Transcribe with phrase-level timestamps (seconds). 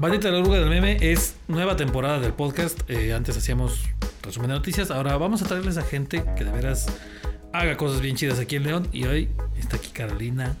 [0.00, 2.88] Bandita la Oruga del Meme es nueva temporada del podcast.
[2.88, 3.82] Eh, antes hacíamos
[4.22, 4.92] resumen de noticias.
[4.92, 6.86] Ahora vamos a traerles a gente que de veras
[7.52, 8.88] haga cosas bien chidas aquí en León.
[8.92, 10.56] Y hoy está aquí Carolina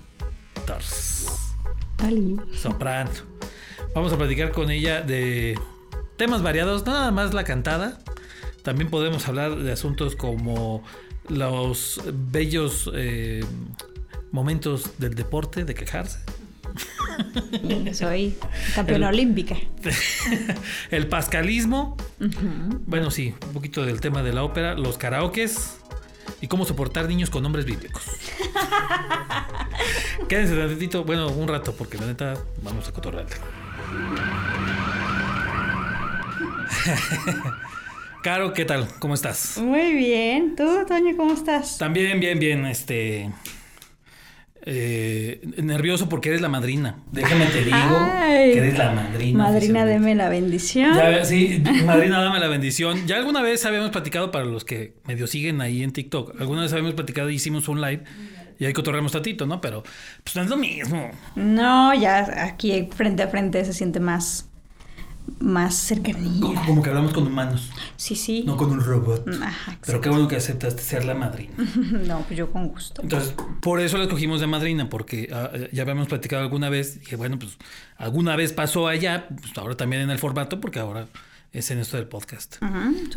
[0.66, 1.28] Tars.
[2.52, 3.12] Soprano.
[3.94, 5.56] Vamos a platicar con ella de
[6.16, 7.96] temas variados, nada más la cantada.
[8.64, 10.82] También podemos hablar de asuntos como
[11.28, 13.44] los bellos eh,
[14.32, 16.18] momentos del deporte, de quejarse.
[17.92, 18.36] Soy
[18.74, 19.56] campeona olímpica.
[20.90, 21.96] el pascalismo.
[22.86, 25.78] Bueno, sí, un poquito del tema de la ópera, los karaokes
[26.40, 28.02] y cómo soportar niños con nombres bíblicos.
[30.28, 33.26] Quédense tantito, bueno, un rato, porque la neta vamos a cotorrear.
[38.22, 38.88] Caro, ¿qué tal?
[38.98, 39.58] ¿Cómo estás?
[39.58, 40.56] Muy bien.
[40.56, 41.78] ¿Tú, Toño, cómo estás?
[41.78, 42.66] También, bien, bien.
[42.66, 43.30] Este.
[44.62, 46.98] Eh, nervioso porque eres la madrina.
[47.12, 47.76] Déjame te digo
[48.26, 49.44] que eres la madrina.
[49.44, 50.94] Madrina, deme la bendición.
[51.24, 53.06] sí, madrina, dame la bendición.
[53.06, 56.40] Ya alguna vez habíamos platicado para los que medio siguen ahí en TikTok.
[56.40, 58.02] Alguna vez habíamos platicado y hicimos un live
[58.58, 59.60] y ahí cotorreamos tantito, ¿no?
[59.60, 59.84] Pero
[60.24, 61.10] pues no es lo mismo.
[61.36, 64.47] No, ya aquí frente a frente se siente más
[65.40, 66.62] más cercanía.
[66.66, 67.70] Como, que hablamos con humanos.
[67.96, 68.44] Sí, sí.
[68.46, 69.28] No con un robot.
[69.42, 71.52] Ajá, Pero qué bueno que aceptaste ser la madrina.
[72.06, 73.02] no, pues yo con gusto.
[73.02, 77.00] Entonces, por eso la escogimos de madrina, porque ah, ya habíamos platicado alguna vez.
[77.00, 77.58] Dije, bueno, pues
[77.96, 81.06] alguna vez pasó allá, pues ahora también en el formato, porque ahora
[81.52, 82.56] es en esto del podcast.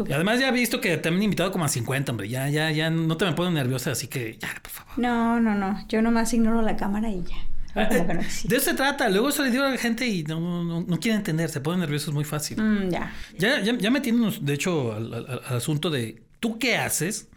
[0.08, 2.30] y además ya he visto que te han invitado como a 50, hombre.
[2.30, 4.94] Ya, ya, ya no te me pones nerviosa, así que ya, por favor.
[4.98, 5.86] No, no, no.
[5.88, 7.38] Yo nomás ignoro la cámara y ya.
[7.74, 9.10] De eso se trata.
[9.10, 11.50] Luego eso le dio a la gente y no, no, no quiere entender.
[11.50, 12.62] Se ponen nerviosos muy fácil.
[12.62, 13.14] Mm, ya.
[13.38, 17.30] Ya, ya, ya metiéndonos, de hecho, al, asunto de ¿tú qué haces?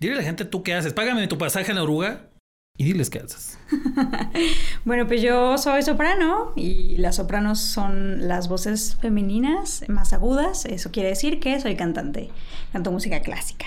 [0.00, 0.92] Dile a la gente ¿tú qué haces?
[0.92, 2.30] Págame tu pasaje en la oruga
[2.76, 3.58] y diles qué haces.
[4.84, 10.64] bueno, pues yo soy soprano y las sopranos son las voces femeninas más agudas.
[10.64, 12.30] Eso quiere decir que soy cantante.
[12.72, 13.66] Canto música clásica.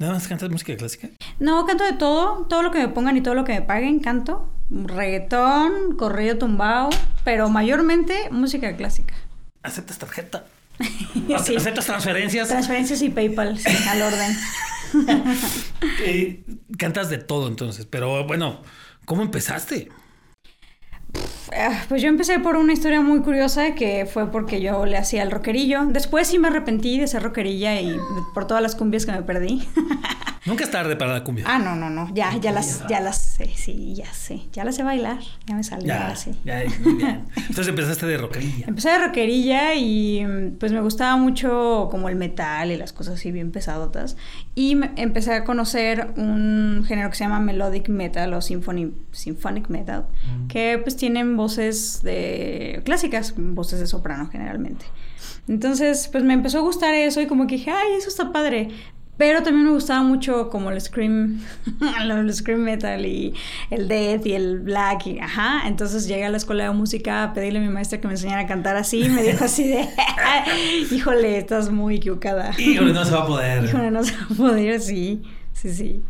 [0.00, 1.10] ¿Nada más cantas música clásica?
[1.38, 4.00] No, canto de todo, todo lo que me pongan y todo lo que me paguen,
[4.00, 4.50] canto.
[4.70, 6.88] Reggaetón, corrido tumbado,
[7.22, 9.14] pero mayormente música clásica.
[9.62, 10.46] ¿Aceptas tarjeta?
[11.36, 12.48] ¿Aceptas transferencias?
[12.48, 14.36] Transferencias y PayPal, sí, al orden.
[16.02, 16.44] Eh,
[16.78, 18.62] cantas de todo entonces, pero bueno,
[19.04, 19.90] ¿cómo empezaste?
[21.56, 25.22] Ah, pues yo empecé por una historia muy curiosa que fue porque yo le hacía
[25.22, 25.84] el rockerillo.
[25.86, 27.96] Después sí me arrepentí de ser rockerilla y
[28.34, 29.66] por todas las cumbias que me perdí.
[30.50, 31.44] Nunca es tarde para la cumbia.
[31.46, 32.12] Ah, no, no, no.
[32.12, 34.42] Ya, ya las, ya las sé, sí, ya sé.
[34.52, 35.20] Ya las sé bailar.
[35.46, 36.32] Ya me salió ya, así.
[36.44, 37.24] Ya, muy bien.
[37.36, 38.66] Entonces empezaste de rockerilla.
[38.66, 40.26] Empecé de rockerilla y
[40.58, 44.16] pues me gustaba mucho como el metal y las cosas así bien pesadotas.
[44.56, 50.06] Y empecé a conocer un género que se llama melodic metal o symphony, symphonic metal,
[50.24, 50.46] mm.
[50.48, 54.84] que pues tienen voces de clásicas, voces de soprano generalmente.
[55.48, 58.68] Entonces, pues me empezó a gustar eso y como que dije, ay, eso está padre.
[59.20, 61.42] Pero también me gustaba mucho como el scream,
[62.00, 63.34] el scream metal y
[63.68, 65.68] el death y el black y ajá.
[65.68, 68.40] Entonces llegué a la escuela de música a pedirle a mi maestra que me enseñara
[68.40, 69.02] a cantar así.
[69.04, 69.86] Y me dijo así de,
[70.90, 72.52] híjole, estás muy equivocada.
[72.58, 73.62] Híjole, no se va a poder.
[73.62, 75.20] Híjole, no se va a poder, sí,
[75.52, 76.02] sí, sí.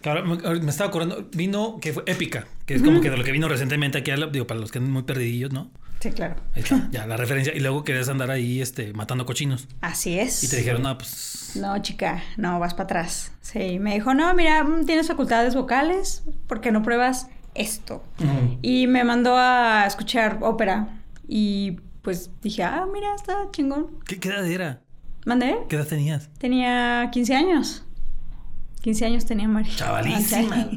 [0.00, 3.32] Claro, me estaba acordando, vino que fue épica, que es como que de lo que
[3.32, 5.70] vino recientemente aquí, digo, para los que andan muy perdidillos, ¿no?
[6.00, 6.36] Sí, claro.
[6.54, 7.54] Ahí está, ya, la referencia.
[7.54, 9.68] Y luego querías andar ahí, este, matando cochinos.
[9.82, 10.42] Así es.
[10.42, 11.52] Y te dijeron, no, pues...
[11.56, 13.32] No, chica, no, vas para atrás.
[13.42, 18.02] Sí, me dijo, no, mira, mm, tienes facultades vocales, ¿por qué no pruebas esto?
[18.62, 20.88] Y me mandó a escuchar ópera.
[21.28, 21.72] Y
[22.02, 23.88] pues dije, ah, mira, está chingón.
[24.06, 24.80] ¿Qué, qué edad era?
[25.26, 25.58] ¿Mandé?
[25.68, 26.30] ¿Qué edad tenías?
[26.38, 27.84] Tenía 15 años.
[28.80, 29.74] 15 años tenía María.
[29.76, 30.70] Chavalísima.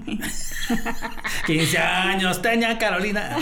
[1.45, 3.37] 15 años tenía Carolina.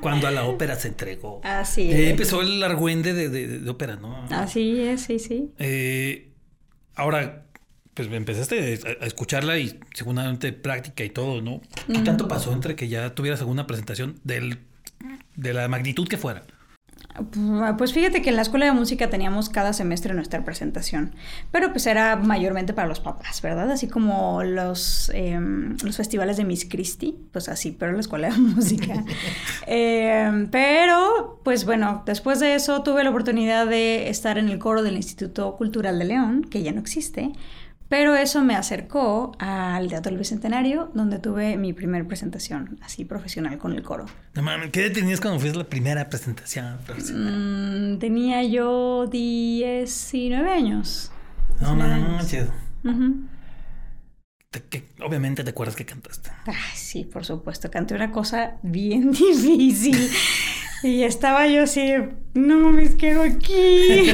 [0.00, 1.40] cuando a la ópera se entregó.
[1.44, 2.10] Así es.
[2.10, 4.24] empezó el argüende de, de, ópera, ¿no?
[4.30, 5.50] Así es, sí, sí.
[5.58, 6.32] Eh,
[6.94, 7.44] ahora,
[7.92, 11.60] pues empezaste a, escucharla y seguramente práctica y todo, ¿no?
[11.86, 14.60] ¿Qué tanto pasó entre que ya tuvieras alguna presentación del,
[15.36, 16.44] de la magnitud que fuera?
[17.76, 21.14] Pues fíjate que en la escuela de música teníamos cada semestre nuestra presentación,
[21.50, 23.70] pero pues era mayormente para los papás, ¿verdad?
[23.70, 28.30] Así como los, em, los festivales de Miss Christie, pues así, pero en la escuela
[28.30, 29.04] de música.
[29.66, 34.82] Em, pero, pues bueno, después de eso tuve la oportunidad de estar en el coro
[34.82, 37.32] del Instituto Cultural de León, que ya no existe,
[37.90, 43.58] pero eso me acercó al Teatro del Bicentenario, donde tuve mi primera presentación así profesional
[43.58, 44.06] con el coro.
[44.34, 47.96] No mames, ¿qué tenías cuando fuiste la primera presentación profesional?
[47.96, 51.10] Mm, tenía yo 19 años.
[51.60, 52.46] No manches.
[55.04, 56.30] obviamente te acuerdas que cantaste.
[56.46, 57.72] Ay, sí, por supuesto.
[57.72, 59.98] Canté una cosa bien difícil.
[60.82, 61.92] Y estaba yo así,
[62.34, 64.12] no mames, quiero aquí.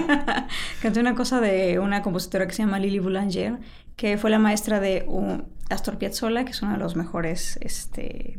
[0.82, 3.58] Canté una cosa de una compositora que se llama Lily Boulanger,
[3.96, 8.38] que fue la maestra de un Astor Piazzolla, que es uno de los mejores, este,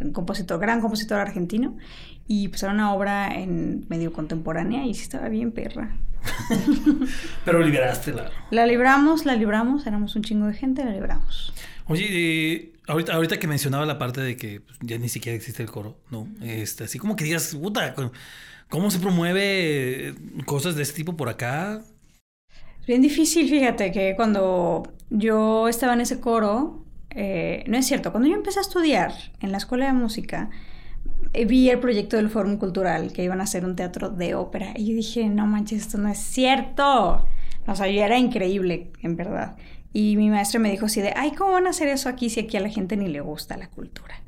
[0.00, 1.76] un compositor, gran compositor argentino.
[2.26, 5.96] Y pues era una obra en medio contemporánea y sí estaba bien perra.
[7.44, 8.30] Pero liberaste la...
[8.50, 11.54] La libramos, la libramos, éramos un chingo de gente, la libramos.
[11.86, 15.62] Oye, eh, ahorita, ahorita que mencionaba la parte de que pues, ya ni siquiera existe
[15.62, 16.26] el coro, ¿no?
[16.42, 17.94] Este, así como que digas, puta,
[18.68, 20.14] ¿cómo se promueve
[20.46, 21.82] cosas de este tipo por acá?
[22.86, 28.28] Bien difícil, fíjate, que cuando yo estaba en ese coro, eh, no es cierto, cuando
[28.28, 30.50] yo empecé a estudiar en la escuela de música,
[31.34, 34.72] eh, vi el proyecto del Fórum Cultural, que iban a hacer un teatro de ópera,
[34.74, 37.26] y yo dije, no manches, esto no es cierto.
[37.66, 39.56] O sea, yo era increíble, en verdad.
[39.92, 42.40] Y mi maestra me dijo así de, ay, ¿cómo van a hacer eso aquí si
[42.40, 44.22] aquí a la gente ni le gusta la cultura?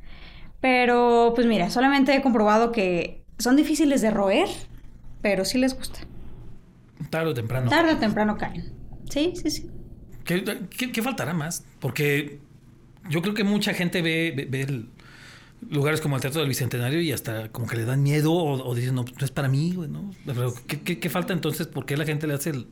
[0.60, 4.48] Pero, pues mira, solamente he comprobado que son difíciles de roer,
[5.22, 6.00] pero sí les gusta.
[7.08, 7.70] Tarde o temprano.
[7.70, 8.72] Tarde o temprano caen.
[9.08, 9.70] Sí, sí, sí.
[10.24, 11.64] ¿Qué, faltará más?
[11.80, 12.38] Porque
[13.08, 14.84] yo creo que mucha gente ve, ve,
[15.68, 18.94] lugares como el Teatro del Bicentenario y hasta como que le dan miedo o, dicen,
[18.94, 20.10] no, no es para mí, güey, ¿no?
[20.26, 21.66] Pero ¿qué, qué falta entonces?
[21.66, 22.66] ¿Por qué la gente le hace el,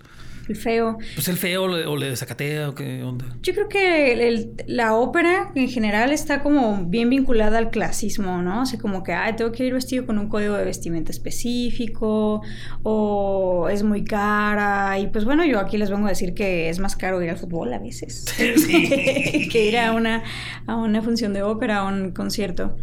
[0.49, 0.99] el feo.
[1.15, 3.27] Pues el feo o le desacatea o qué onda.
[3.43, 8.63] Yo creo que la ópera en general está como bien vinculada al clasismo, ¿no?
[8.63, 12.43] O sea, como que, ay, tengo que ir vestido con un código de vestimenta específico
[12.83, 14.99] o es muy cara.
[14.99, 17.37] Y pues bueno, yo aquí les vengo a decir que es más caro ir al
[17.37, 20.23] fútbol a veces que ir a una,
[20.67, 22.77] a una función de ópera o un concierto.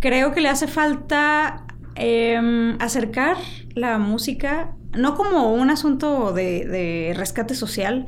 [0.00, 3.36] Creo que le hace falta em, acercar
[3.74, 8.06] la música no como un asunto de, rescate social,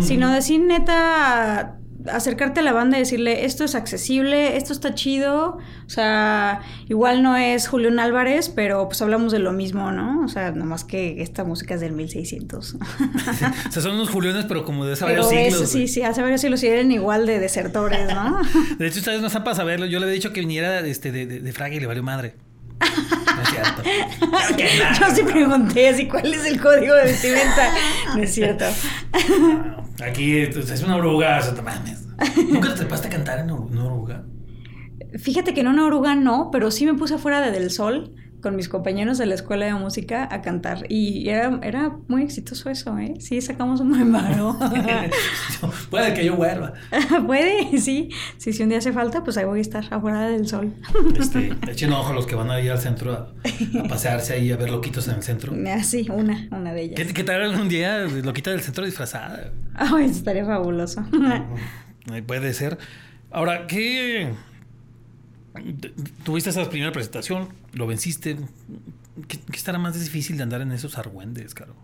[0.00, 1.78] sino decir neta,
[2.12, 7.22] acercarte a la banda y decirle, esto es accesible, esto está chido, o sea, igual
[7.22, 10.24] no es Julián Álvarez, pero pues hablamos de lo mismo, ¿no?
[10.24, 12.74] O sea, nomás que esta música es del 1600.
[13.68, 15.70] o sea, son unos Juliones, pero como de hace varios siglos.
[15.70, 18.40] sí, sí, hace varios siglos y eran igual de desertores, ¿no?
[18.78, 21.26] de hecho, ustedes no saben para saberlo, yo le había dicho que viniera este, de,
[21.26, 22.34] de, de Fraga y le valió madre.
[24.56, 25.00] Cierto.
[25.00, 27.72] Yo sí pregunté así cuál es el código de vestimenta.
[28.14, 28.64] No es cierto.
[30.04, 32.06] aquí es una oruga, o mames.
[32.50, 34.24] ¿Nunca te trepaste a cantar en una oruga?
[35.18, 38.14] Fíjate que en una oruga no, pero sí me puse afuera de Del Sol
[38.46, 40.86] con mis compañeros de la escuela de música a cantar.
[40.88, 43.14] Y era, era muy exitoso eso, ¿eh?
[43.18, 44.56] Sí, sacamos un buen varo.
[45.90, 46.74] Puede que yo vuelva.
[47.26, 48.10] Puede, sí.
[48.38, 50.72] Si, si un día hace falta, pues ahí voy a estar afuera del sol.
[51.18, 53.34] Este, echen ojo a los que van a ir al centro a,
[53.88, 55.52] pasearse ahí a ver loquitos en el centro.
[55.66, 57.12] Ah, sí, una, una de ellas.
[57.12, 59.50] ¿Qué, te hagan un día loquita del centro disfrazada?
[59.74, 61.04] Ay, estaría fabuloso.
[62.28, 62.78] Puede ser.
[63.32, 64.30] Ahora, ¿qué
[66.24, 68.36] tuviste esa primera presentación, lo venciste.
[69.28, 71.74] ¿Qué, estará más difícil de andar en esos argüendes, Caro?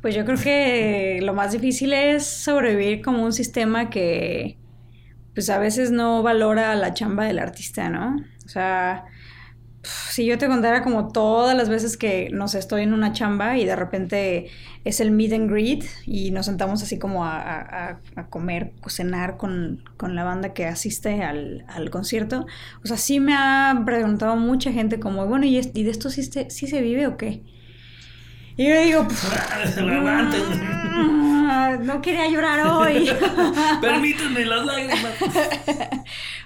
[0.00, 4.58] Pues yo creo que lo más difícil es sobrevivir como un sistema que,
[5.34, 8.16] pues a veces no valora la chamba del artista, ¿no?
[8.44, 9.04] O sea,
[9.82, 13.64] si yo te contara como todas las veces que, no estoy en una chamba y
[13.64, 14.50] de repente
[14.84, 17.98] es el meet and greet y nos sentamos así como a,
[18.30, 22.46] comer, cenar con, la banda que asiste al, concierto.
[22.84, 26.66] O sea, sí me ha preguntado mucha gente como, bueno, ¿y, de esto sí, sí
[26.66, 27.42] se vive o qué?
[28.56, 29.04] Y yo digo,
[30.94, 33.10] mm, no quería llorar hoy.
[33.80, 35.14] Permítanme las lágrimas.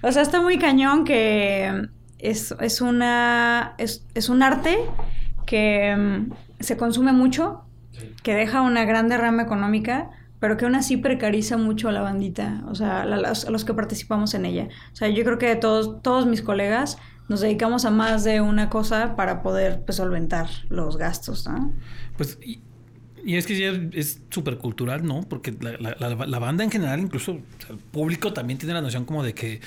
[0.02, 4.78] o sea, está muy cañón que es, una, es, un arte
[5.46, 6.30] que mm,
[6.60, 7.65] se consume mucho,
[8.22, 10.10] que deja una gran derrama económica,
[10.40, 14.34] pero que aún así precariza mucho a la bandita, o sea, a los, que participamos
[14.34, 14.68] en ella.
[14.92, 16.98] O sea, yo creo que todos, todos mis colegas
[17.28, 21.72] nos dedicamos a más de una cosa para poder pues, solventar los gastos, ¿no?
[22.16, 22.60] Pues, y,
[23.34, 25.22] es que ya es súper cultural, ¿no?
[25.22, 29.60] Porque la, banda en general, incluso el público también tiene la noción como de que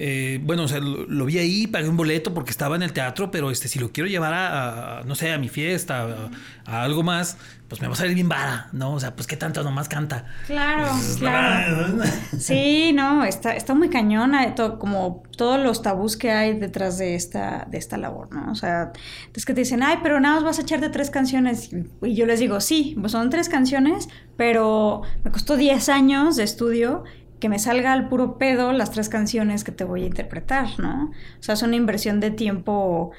[0.00, 3.32] eh, bueno, o sea, lo, vi ahí, pagué un boleto porque estaba en el teatro,
[3.32, 6.30] pero este, si lo quiero llevar a, no sé, a mi fiesta,
[6.64, 7.36] a, algo más,
[7.66, 8.92] pues me va a salir bien vara, ¿no?
[8.92, 10.26] O sea, pues qué tanto nomás canta.
[10.46, 11.98] Claro, pues, claro.
[12.38, 17.66] sí, no, está, está muy cañona, como todos los tabús que hay detrás de esta,
[17.68, 18.52] de esta labor, ¿no?
[18.52, 18.92] O sea,
[19.34, 21.70] es que te dicen, ay, pero nada más vas a echarte tres canciones.
[22.02, 26.44] Y yo les digo, sí, pues son tres canciones, pero me costó 10 años de
[26.44, 27.02] estudio
[27.40, 31.06] que me salga al puro pedo las tres canciones que te voy a interpretar, ¿no?
[31.10, 33.12] O sea, es una inversión de tiempo,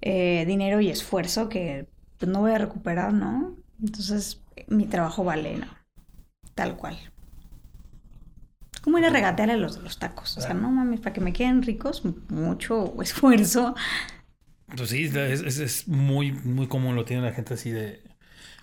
[0.00, 3.56] eh, dinero y esfuerzo que pues, no voy a recuperar, ¿no?
[3.82, 5.66] Entonces, mi trabajo vale, ¿no?
[6.54, 6.98] Tal cual.
[8.82, 10.36] como ir a regatearle a los de los tacos.
[10.38, 13.74] O sea, no mames, para que me queden ricos, mucho esfuerzo.
[14.76, 18.02] Pues sí, es, es, es muy, muy común, lo tiene la gente así de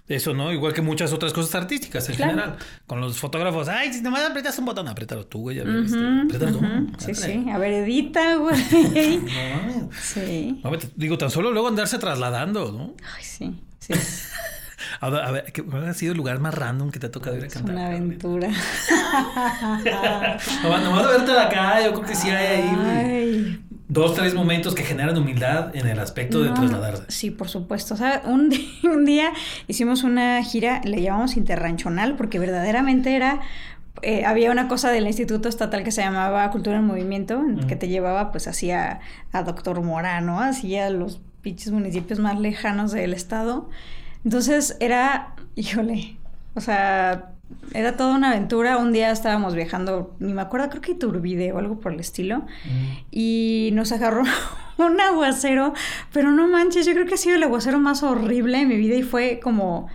[0.08, 0.52] eso, ¿no?
[0.52, 2.58] Igual que muchas otras cosas artísticas en general.
[2.86, 5.60] Con los fotógrafos, ay, si nomás aprietas un botón, apriétalo tú, güey.
[5.60, 6.66] A ver, este, apriétalo tú.
[7.00, 7.46] Sí, sí.
[7.50, 8.56] A ver, edita, güey.
[9.24, 9.90] No.
[10.00, 10.60] Sí.
[10.64, 12.94] No, digo, tan solo luego andarse trasladando, ¿no?
[13.16, 13.62] Ay, sí.
[13.80, 13.94] Sí.
[15.00, 17.12] A ver, a ver, ¿qué- ¿cuál ha sido el lugar más random que te ha
[17.12, 17.74] tocado ir a Es cantar?
[17.76, 18.50] una aventura.
[20.64, 23.60] Nomás, nomás de verte de acá, yo creo que sí hay ahí.
[23.88, 27.04] Dos, tres momentos que generan humildad en el aspecto de No, trasladarse.
[27.10, 27.94] Sí, por supuesto.
[27.94, 28.50] O sea, un,
[29.06, 29.32] día
[29.68, 33.42] hicimos una gira, le llamamos Interranchonal, porque verdaderamente era.
[34.02, 37.88] eh, había una cosa del Instituto Estatal que se llamaba Cultura en Movimiento, que te
[37.88, 39.00] llevaba pues así a,
[39.32, 40.40] a Doctor Mora, ¿no?
[40.40, 43.70] Así a los pinches municipios más lejanos del estado.
[44.24, 46.18] Entonces era, híjole,
[46.56, 47.30] o sea,
[47.74, 48.78] era toda una aventura.
[48.78, 52.40] Un día estábamos viajando, ni me acuerdo, creo que Iturbide o algo por el estilo
[52.40, 52.98] Mm.
[53.12, 54.24] y nos agarró
[54.78, 55.74] un aguacero,
[56.12, 58.96] pero no manches, yo creo que ha sido el aguacero más horrible de mi vida
[58.96, 59.88] y fue como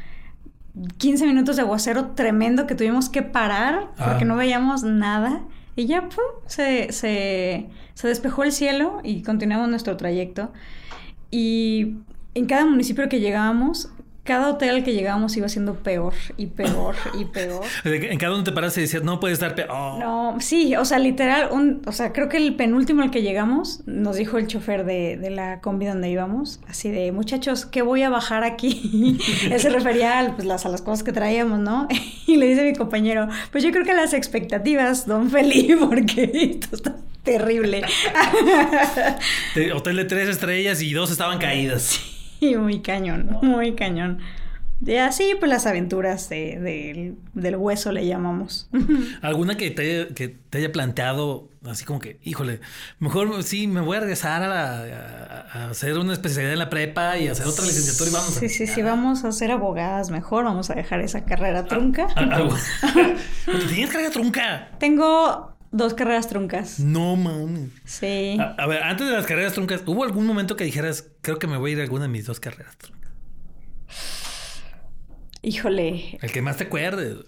[0.98, 4.26] 15 minutos de aguacero tremendo que tuvimos que parar porque Ah.
[4.28, 5.42] no veíamos nada
[5.74, 10.52] y ya, pum, se, se, se despejó el cielo y continuamos nuestro trayecto.
[11.30, 11.94] Y
[12.34, 13.90] en cada municipio que llegábamos,
[14.28, 17.64] cada hotel al que llegábamos iba siendo peor y peor y peor.
[17.84, 19.70] En cada uno te paras y decías, no puedes estar peor.
[19.70, 19.98] Oh.
[19.98, 23.80] No, sí, o sea, literal, un, o sea, creo que el penúltimo al que llegamos,
[23.86, 28.02] nos dijo el chofer de, de la combi donde íbamos, así de, muchachos, ¿qué voy
[28.02, 29.18] a bajar aquí?
[29.50, 31.88] Él se refería a, pues, las, a las cosas que traíamos, ¿no?
[32.26, 36.30] Y le dice a mi compañero, pues yo creo que las expectativas, don Felipe, porque
[36.34, 37.80] esto está terrible.
[39.74, 42.17] Hotel de tres estrellas y dos estaban caídas.
[42.40, 44.18] Y muy cañón, muy cañón.
[44.86, 48.68] Y así, pues las aventuras de- del- del hueso le llamamos.
[49.22, 52.60] ¿Alguna que te, haya- que te haya planteado así como que, híjole,
[53.00, 56.70] mejor sí, me voy a regresar a, la- a- a hacer una especialidad en la
[56.70, 58.40] prepa y hacer otra licenciatura y vamos a...
[58.40, 62.06] Sí, sí, sí, vamos a ser abogadas mejor, vamos a dejar esa carrera trunca.
[62.14, 62.54] A- algo.
[63.46, 64.68] Pero tienes carga trunca.
[64.78, 66.80] Tengo dos carreras truncas.
[66.80, 67.70] No mames.
[67.84, 68.36] Sí.
[68.40, 71.46] A, a ver, antes de las carreras truncas, ¿hubo algún momento que dijeras, creo que
[71.46, 73.12] me voy a ir a alguna de mis dos carreras truncas?
[75.42, 76.18] Híjole.
[76.20, 77.18] El que más te acuerdes.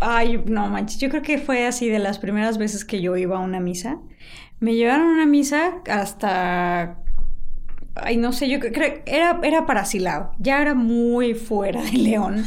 [0.00, 3.36] Ay, no manches, yo creo que fue así de las primeras veces que yo iba
[3.36, 4.00] a una misa.
[4.60, 7.00] Me llevaron a una misa hasta...
[7.94, 10.32] Ay, no sé, yo creo era, era para Silao.
[10.38, 12.44] Ya era muy fuera de León.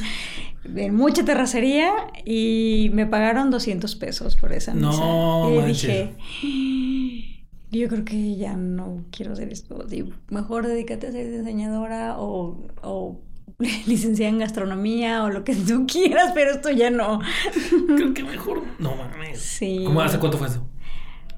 [0.76, 1.92] En mucha terracería
[2.26, 4.88] y me pagaron 200 pesos por esa misa.
[4.90, 6.10] No y manches.
[6.42, 9.86] dije, yo creo que ya no quiero hacer esto.
[10.30, 13.22] Mejor dedícate a ser diseñadora o, o
[13.88, 17.20] licenciada en gastronomía o lo que tú quieras, pero esto ya no.
[17.96, 18.64] Creo que mejor.
[18.80, 19.40] No mames.
[19.40, 19.84] Sí.
[19.86, 20.68] ¿Cómo hace cuánto fue eso?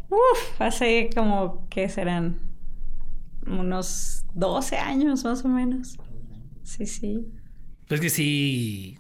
[0.10, 2.40] Uf, hace como que serán
[3.46, 5.98] unos 12 años más o menos.
[6.64, 7.28] Sí, sí.
[7.88, 8.98] Pues que sí.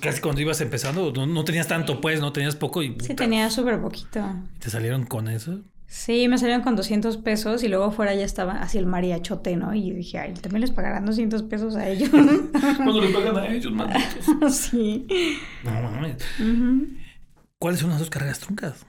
[0.00, 3.14] Casi cuando ibas empezando, no, no tenías tanto, pues, no tenías poco y Sí, puta,
[3.16, 4.24] tenía súper poquito.
[4.58, 5.60] te salieron con eso.
[5.88, 9.72] Sí, me salieron con 200 pesos y luego fuera ya estaba así el mariachote, ¿no?
[9.72, 12.08] Y dije, ay, también les pagarán 200 pesos a ellos.
[12.76, 14.56] Cuando le pagan a ellos, malditos.
[14.56, 15.06] sí.
[15.62, 16.16] No mames.
[17.58, 18.84] ¿Cuáles son las dos carreras truncas?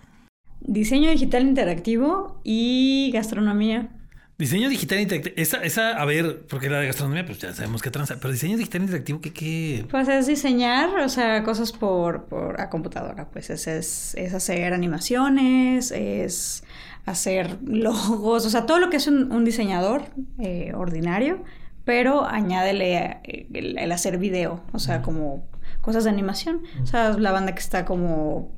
[0.62, 3.90] Diseño digital interactivo y gastronomía.
[4.38, 5.34] Diseño digital interactivo.
[5.36, 8.18] Esa, esa, a ver, porque la de gastronomía, pues ya sabemos qué transa.
[8.20, 9.86] Pero diseño digital interactivo, ¿qué, qué?
[9.90, 13.30] Pues es diseñar, o sea, cosas por, por a computadora.
[13.32, 16.64] Pues es, es, es hacer animaciones, es
[17.08, 20.04] hacer logos, o sea, todo lo que es un, un diseñador
[20.38, 21.44] eh, ordinario,
[21.84, 25.48] pero añádele eh, el, el hacer video, o sea, como
[25.82, 26.62] cosas de animación.
[26.84, 28.52] O sea, la banda que está como...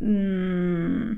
[0.00, 1.12] mm,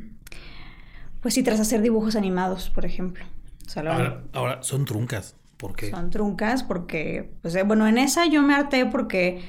[1.22, 3.24] pues sí, tras hacer dibujos animados, por ejemplo.
[3.72, 5.34] O sea, lo- Ahora, ahora son truncas.
[5.56, 5.90] ¿Por qué?
[5.90, 9.40] son truncas porque, pues, eh, bueno, en esa yo me harté porque,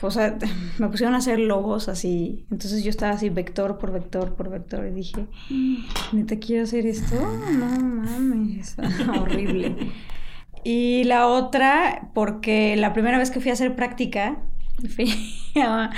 [0.00, 0.38] o sea,
[0.78, 2.46] me pusieron a hacer logos así.
[2.50, 5.26] Entonces yo estaba así vector por vector por vector y dije,
[6.12, 7.14] ¿neta quiero hacer esto?
[7.16, 8.76] No mames,
[9.20, 9.76] horrible.
[10.64, 14.38] Y la otra, porque la primera vez que fui a hacer práctica,
[14.94, 15.12] fui
[15.60, 15.90] a,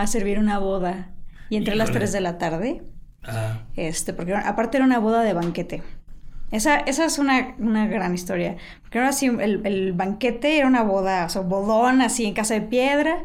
[0.00, 1.10] a servir una boda.
[1.50, 2.00] Y entré a las Híjole.
[2.00, 2.82] 3 de la tarde.
[3.28, 5.82] Ah, Este, porque aparte era una boda de banquete.
[6.52, 8.56] Esa, esa es una, una gran historia.
[8.82, 12.54] Porque ahora sí, el, el banquete era una boda, o sea, bodón así en casa
[12.54, 13.18] de piedra.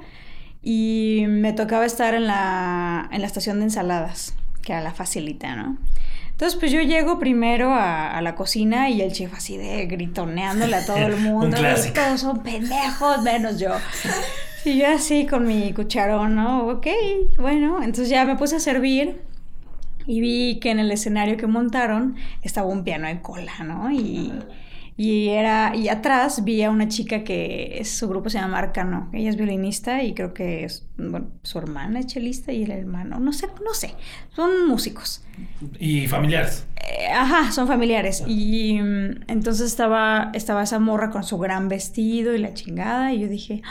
[0.63, 5.55] Y me tocaba estar en la, en la estación de ensaladas, que era la facilita,
[5.55, 5.77] ¿no?
[6.31, 10.75] Entonces, pues yo llego primero a, a la cocina y el chef así de gritoneándole
[10.75, 11.57] a todo el mundo.
[11.93, 13.71] Todos son pendejos, menos yo.
[14.65, 16.67] Y yo así con mi cucharón, ¿no?
[16.67, 16.87] Ok,
[17.37, 19.21] bueno, entonces ya me puse a servir
[20.11, 23.89] y vi que en el escenario que montaron estaba un piano de cola, ¿no?
[23.91, 24.33] Y,
[24.97, 29.09] y era y atrás vi a una chica que su grupo se llama Arcano.
[29.13, 33.19] Ella es violinista y creo que es, bueno, su hermana es chelista y el hermano,
[33.19, 33.95] no sé, no sé.
[34.35, 35.23] Son músicos.
[35.79, 36.65] Y familiares.
[36.75, 38.23] Eh, ajá, son familiares.
[38.27, 43.13] Y mm, entonces estaba, estaba esa morra con su gran vestido y la chingada.
[43.13, 43.61] Y yo dije,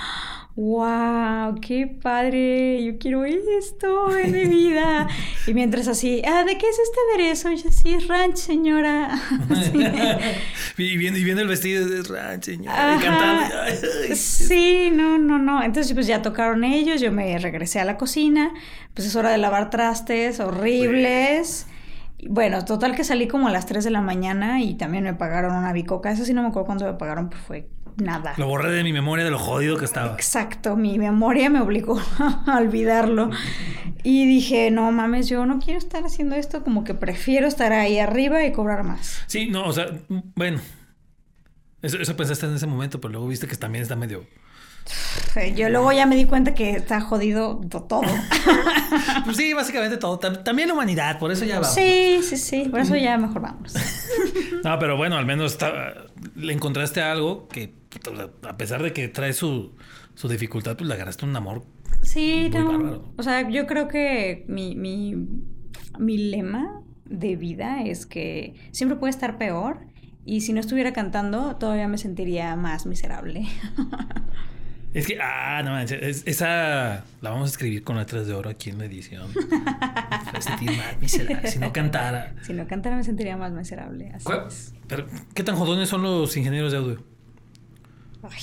[0.56, 5.08] wow, qué padre, yo quiero esto en mi vida.
[5.46, 7.50] y mientras así, ah, ¿de qué es este aderezo?
[7.52, 9.10] Y yo así, es ranch, señora.
[10.76, 13.54] y, viendo, y viendo el vestido de ranch, señora, y cantando.
[14.14, 15.62] sí, no, no, no.
[15.62, 18.52] Entonces, pues ya tocaron ellos, yo me regresé a la cocina,
[18.94, 21.66] pues es hora de lavar trastes horribles.
[22.28, 25.56] Bueno, total que salí como a las 3 de la mañana y también me pagaron
[25.56, 26.10] una bicoca.
[26.10, 28.34] Eso sí no me acuerdo cuánto me pagaron, pues fue nada.
[28.36, 30.14] Lo borré de mi memoria de lo jodido que estaba.
[30.14, 32.00] Exacto, mi memoria me obligó
[32.46, 33.30] a olvidarlo.
[34.02, 37.98] Y dije, no mames, yo no quiero estar haciendo esto, como que prefiero estar ahí
[37.98, 39.22] arriba y cobrar más.
[39.26, 40.60] Sí, no, o sea, bueno.
[41.82, 44.26] Eso, eso pensaste en ese momento, pero luego viste que también está medio
[45.54, 48.00] yo luego ya me di cuenta que está jodido todo.
[49.24, 50.18] pues sí, básicamente todo.
[50.18, 51.74] También la humanidad, por eso ya vamos.
[51.74, 53.74] Sí, sí, sí, por eso ya mejor vamos.
[54.64, 55.58] no, pero bueno, al menos
[56.34, 57.74] le encontraste algo que,
[58.48, 59.72] a pesar de que trae su,
[60.14, 61.64] su dificultad, pues le agarraste un amor.
[62.02, 62.50] Sí,
[63.16, 65.14] O sea, yo creo que mi, mi,
[65.98, 69.80] mi lema de vida es que siempre puede estar peor
[70.24, 73.46] y si no estuviera cantando todavía me sentiría más miserable.
[74.92, 78.70] Es que, ah, no manches, esa la vamos a escribir con letras de oro aquí
[78.70, 79.28] en la edición.
[80.32, 82.34] me sentiría más miserable si no cantara.
[82.42, 84.10] Si no cantara me sentiría más miserable.
[84.12, 84.74] Así es.
[84.88, 87.04] Pero, ¿qué tan jodones son los ingenieros de audio?
[88.24, 88.42] Ay.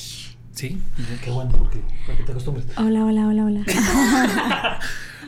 [0.51, 0.81] Sí,
[1.23, 2.65] qué bueno, porque para que te acostumbres.
[2.77, 3.63] Hola, hola, hola, hola.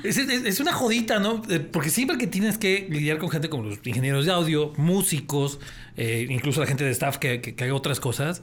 [0.04, 1.42] es, es, una jodita, ¿no?
[1.50, 5.60] Eh, porque siempre que tienes que lidiar con gente como los ingenieros de audio, músicos,
[5.98, 8.42] eh, incluso la gente de staff que, que, haga otras cosas,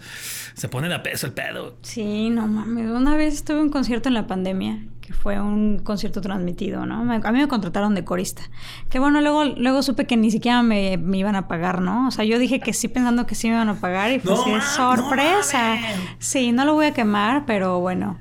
[0.54, 1.76] se pone a peso el pedo.
[1.82, 2.90] Sí, no mames.
[2.90, 7.00] Una vez estuve en un concierto en la pandemia, que fue un concierto transmitido, ¿no?
[7.12, 8.42] a mí me contrataron de corista.
[8.90, 12.08] Que bueno, luego, luego supe que ni siquiera me, iban a pagar, ¿no?
[12.08, 14.34] O sea, yo dije que sí pensando que sí me iban a pagar y fue
[14.34, 15.76] así, sorpresa.
[16.18, 18.18] sí, no lo voy a quemar, pero bueno.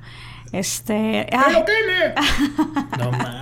[0.52, 1.28] Este.
[2.98, 3.35] no mames.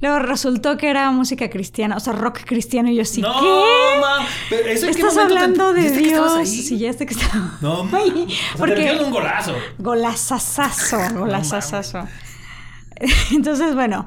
[0.00, 2.88] Luego resultó que era música cristiana, o sea, rock cristiano.
[2.88, 3.32] Y yo sí, no,
[4.48, 4.72] ¿qué?
[4.72, 6.48] Estás hablando de Dios.
[6.48, 7.58] Sí, ya sé que estaba.
[7.60, 9.54] No, Ay, porque un golazo.
[9.78, 12.06] Golazazazo, golazazazo.
[13.32, 14.06] Entonces, bueno,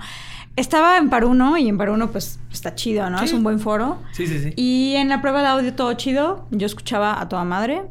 [0.56, 3.22] estaba en Paruno y en Paruno, pues está chido, ¿no?
[3.22, 4.02] Es un buen foro.
[4.14, 4.54] Sí, sí, sí.
[4.56, 6.48] Y en la prueba de audio todo chido.
[6.52, 7.84] Yo escuchaba a toda madre.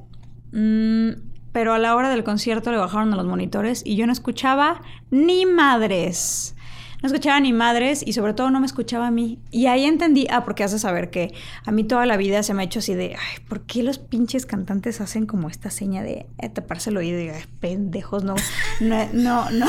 [0.53, 1.11] Mm,
[1.53, 4.81] pero a la hora del concierto le bajaron a los monitores y yo no escuchaba
[5.11, 6.55] ni madres
[7.03, 9.39] no escuchaba ni madres y sobre todo no me escuchaba a mí.
[9.51, 11.33] Y ahí entendí, ah, porque hace saber que
[11.65, 13.99] a mí toda la vida se me ha hecho así de, ay, ¿por qué los
[13.99, 18.35] pinches cantantes hacen como esta seña de eh, taparse el oído y ay, pendejos, no,
[18.81, 19.67] no, no, no.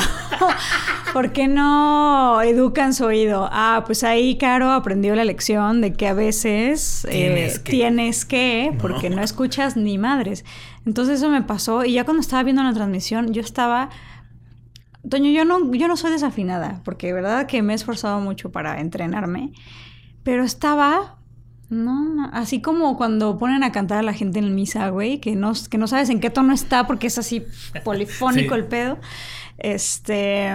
[1.12, 3.48] ¿Por qué no educan su oído?
[3.52, 8.74] Ah, pues ahí Caro aprendió la lección de que a veces eh, tienes, que.
[8.80, 10.44] porque no escuchas ni madres.
[10.86, 13.90] Entonces eso me pasó y ya cuando estaba viendo la transmisión yo estaba
[15.08, 18.52] Toño, yo no, yo no soy desafinada, porque de verdad que me he esforzado mucho
[18.52, 19.52] para entrenarme,
[20.22, 21.16] pero estaba,
[21.70, 25.34] no, así como cuando ponen a cantar a la gente en el misa, güey, que
[25.34, 27.44] no, que no sabes en qué tono está porque es así
[27.84, 28.98] polifónico el pedo.
[29.58, 30.50] Este,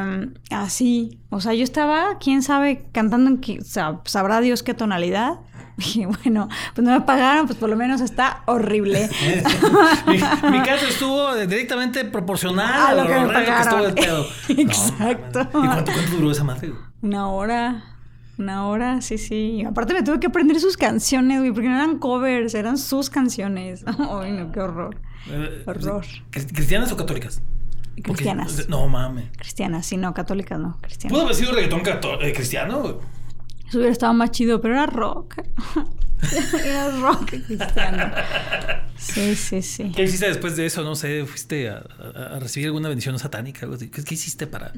[0.49, 5.39] así, o sea, yo estaba, quién sabe, cantando en qué, sabrá Dios qué tonalidad.
[5.95, 9.09] Y bueno, pues no me pagaron, pues por lo menos está horrible.
[10.07, 13.45] mi, caso estuvo directamente proporcional a lo, que me pagaron.
[13.45, 14.25] Que estuvo el pedo.
[14.61, 15.41] Exacto.
[15.41, 16.73] ¿Y cuánto, duró esa madre?
[17.01, 17.83] Una hora.
[18.37, 19.63] Una hora, sí, sí.
[19.65, 23.83] Aparte me tuve que aprender sus canciones, güey, porque no eran covers, eran sus canciones.
[23.87, 24.97] Ay, no, qué horror.
[25.27, 26.05] Eh, horror.
[26.29, 27.41] ¿Cristianas o católicas?
[28.03, 28.69] Cristianas.
[28.69, 29.25] no mames.
[29.37, 30.77] Cristianas, sí, no, católicas no.
[30.81, 31.13] Cristianas.
[31.13, 31.81] ¿Pudo haber sido reggaetón
[32.21, 32.99] eh, cristiano?
[33.67, 35.35] Eso hubiera estado más chido, pero era rock.
[36.65, 38.11] era rock cristiano.
[38.97, 39.91] Sí, sí, sí.
[39.95, 40.83] ¿Qué hiciste después de eso?
[40.83, 41.83] No sé, ¿fuiste a,
[42.39, 43.61] recibir alguna bendición satánica?
[43.63, 43.89] Algo así?
[43.89, 44.71] ¿Qué, hiciste para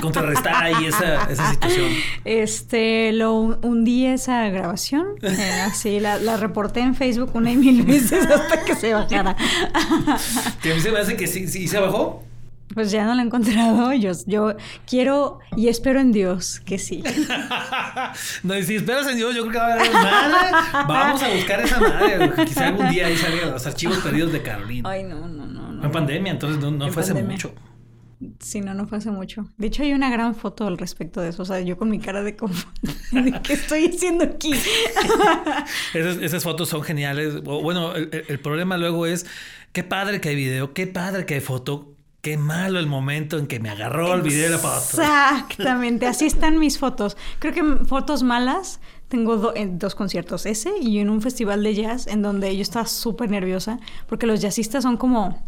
[0.00, 1.88] contrarrestar ahí esa, esa, situación?
[2.24, 5.06] Este, lo hundí esa grabación.
[5.22, 9.36] Eh, así, la, la, reporté en Facebook una y mil veces hasta que se bajara.
[10.62, 12.24] ¿Que a mí se me hace que sí, sí se bajó?
[12.74, 13.92] Pues ya no lo he encontrado.
[13.94, 14.54] Yo, yo
[14.86, 17.02] quiero y espero en Dios que sí.
[18.42, 20.50] no, y si esperas en Dios, yo creo que va a haber madre.
[20.86, 22.44] Vamos a buscar esa madre.
[22.44, 24.88] Quizá algún día ahí salgan los archivos perdidos de Carolina.
[24.88, 25.84] Ay, no, no, no.
[25.84, 27.54] En pandemia, entonces no, fue hace mucho.
[28.40, 29.48] Sí, no, no fue hace mucho.
[29.58, 31.42] De hecho, hay una gran foto al respecto de eso.
[31.42, 32.54] O sea, yo con mi cara de como...
[33.44, 34.52] ¿Qué estoy haciendo aquí?
[35.94, 37.42] esas, esas, fotos son geniales.
[37.44, 39.24] Bueno, el, el, problema luego es...
[39.72, 41.94] Qué padre que hay video, qué padre que hay foto,
[42.28, 45.00] qué malo el momento en que me agarró el video de la foto.
[45.00, 47.16] Exactamente, así están mis fotos.
[47.38, 52.06] Creo que fotos malas tengo en dos conciertos, ese y en un festival de jazz
[52.06, 55.42] en donde yo estaba súper nerviosa porque los jazzistas son como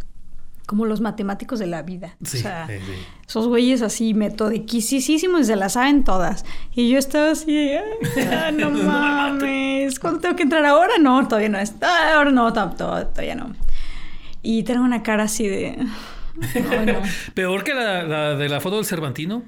[0.65, 2.17] como los matemáticos de la vida.
[2.23, 2.69] o sea,
[3.29, 6.45] esos güeyes así metodiquísimos, se las saben todas.
[6.73, 7.73] Y yo estaba así,
[8.55, 10.93] no mames, ¿cuándo tengo que entrar ahora?
[11.01, 11.75] No, todavía no es.
[11.83, 13.53] Ahora no, todavía no.
[14.43, 15.77] Y tengo una cara así de...
[17.35, 19.43] Peor que la, de la foto del Cervantino.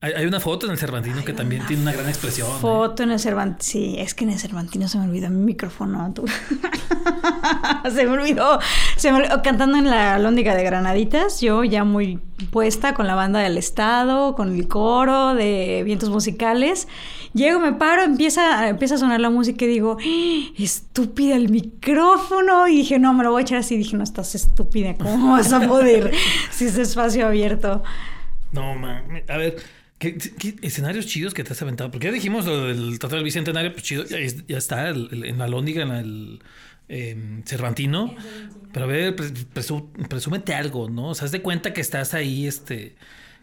[0.00, 2.46] Hay, una foto en el Cervantino que también tiene una gran expresión.
[2.46, 2.60] ¿eh?
[2.60, 3.62] Foto en el Cervantino.
[3.62, 6.12] Sí, es que en el Cervantino se me olvidó mi micrófono.
[7.90, 8.58] se me olvidó.
[8.96, 9.40] Se me olvidó.
[9.40, 12.18] Cantando en la lóndiga de Granaditas, yo ya muy
[12.50, 16.86] puesta con la banda del Estado, con el coro de vientos musicales.
[17.34, 19.98] Llego, me paro, empieza, empieza a sonar la música y digo,
[20.56, 22.68] estúpida el micrófono.
[22.68, 23.76] Y dije, no, me lo voy a echar así.
[23.76, 24.94] dije, no, estás estúpida.
[24.96, 26.12] ¿Cómo vas a poder
[26.52, 27.82] si es espacio abierto?
[28.52, 29.28] No, mames.
[29.28, 29.56] A ver.
[29.98, 30.16] ¿Qué,
[30.62, 31.90] escenarios chidos que te has aventado?
[31.90, 35.82] Porque ya dijimos lo del Teatro del Bicentenario, pues chido, ya, está en la Lóndiga,
[35.82, 36.42] en el
[36.88, 38.14] em, Cervantino.
[38.72, 39.16] Pero a ver,
[40.08, 41.08] presúmete algo, ¿no?
[41.08, 42.96] O sea, haz de cuenta que estás ahí, este,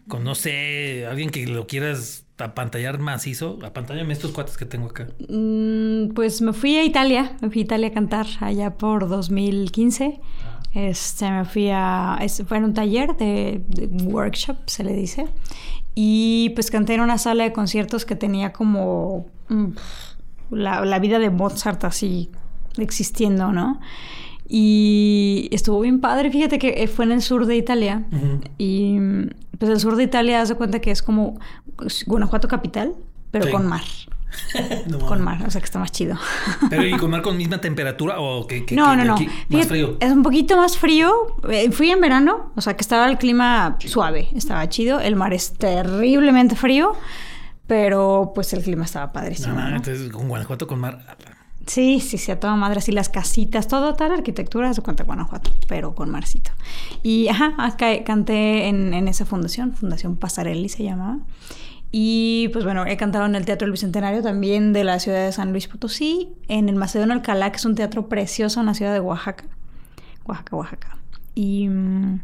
[0.08, 3.58] con no sé, alguien que lo quieras apantallar macizo.
[3.64, 5.08] Apantallame estos cuates que tengo acá.
[5.28, 10.20] Mm, pues me fui a Italia, me fui a Italia a cantar allá por 2015.
[10.20, 10.60] Ah.
[10.74, 12.18] Este, me fui a.
[12.46, 13.62] Fue en un taller de
[14.04, 15.26] workshop, se le dice.
[15.94, 19.72] Y pues canté en una sala de conciertos que tenía como mm,
[20.50, 22.30] la, vida de Mozart así
[22.78, 23.80] existiendo, ¿no?
[24.48, 28.04] Y estuvo bien padre, fíjate que fue en el sur de Italia.
[28.58, 28.98] Y
[29.58, 31.38] pues el sur de Italia, hace cuenta que es como
[32.06, 32.94] Guanajuato capital,
[33.30, 33.82] pero con mar.
[35.08, 36.16] con mar, o sea que está más chido.
[36.70, 39.16] Pero ¿y con mar con misma temperatura o que, No, no, no.
[39.48, 39.96] más frío?
[40.00, 41.12] Es un poquito más frío.
[41.50, 45.00] Eh, fui en verano, o sea que estaba el clima suave, estaba chido.
[45.00, 46.94] El mar es terriblemente frío,
[47.66, 49.54] pero pues el clima estaba padrísimo.
[49.54, 51.16] No, entonces con Guanajuato con mar.
[51.66, 55.52] Sí, sí, sí, a toda madre, así las casitas, todo, tal arquitectura se cuenta Guanajuato,
[55.68, 56.50] pero con marcito.
[57.02, 61.18] Y ajá, acá canté en, en esa fundación, Fundación Pasarelli se llamaba.
[61.92, 65.32] Y pues bueno, he cantado en el Teatro del Bicentenario también de la ciudad de
[65.32, 68.94] San Luis Potosí, en el Macedonio Alcalá, que es un teatro precioso en la ciudad
[68.94, 69.44] de Oaxaca.
[70.24, 70.96] Oaxaca, Oaxaca.
[71.34, 71.68] Y...
[71.68, 72.20] Mm,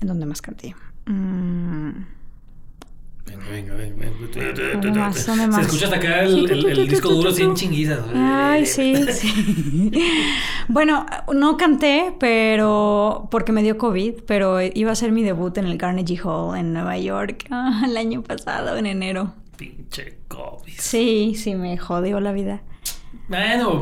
[0.00, 0.74] ¿En dónde más canté?
[1.06, 1.90] Mm,
[3.26, 5.12] Venga, venga, venga.
[5.12, 8.00] Se escucha hasta acá el, disco duro sin chinguizas.
[8.14, 9.92] Ay, sí, sí.
[10.68, 15.66] bueno, no canté, pero porque me dio COVID, pero iba a ser mi debut en
[15.66, 17.46] el Carnegie Hall en Nueva York
[17.84, 19.34] el año pasado, en enero.
[19.56, 20.74] Pinche COVID.
[20.78, 22.62] Sí, sí, me jodió la vida.
[23.28, 23.80] Bueno,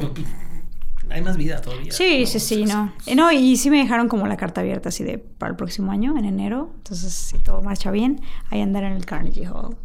[1.11, 1.93] hay más vida todavía.
[1.93, 2.93] Sí, sí, sí, no.
[3.14, 6.17] No, y sí me dejaron como la carta abierta así de para el próximo año,
[6.19, 6.73] en enero.
[6.77, 9.77] Entonces, si todo marcha bien, ahí andar en el Carnegie Hall.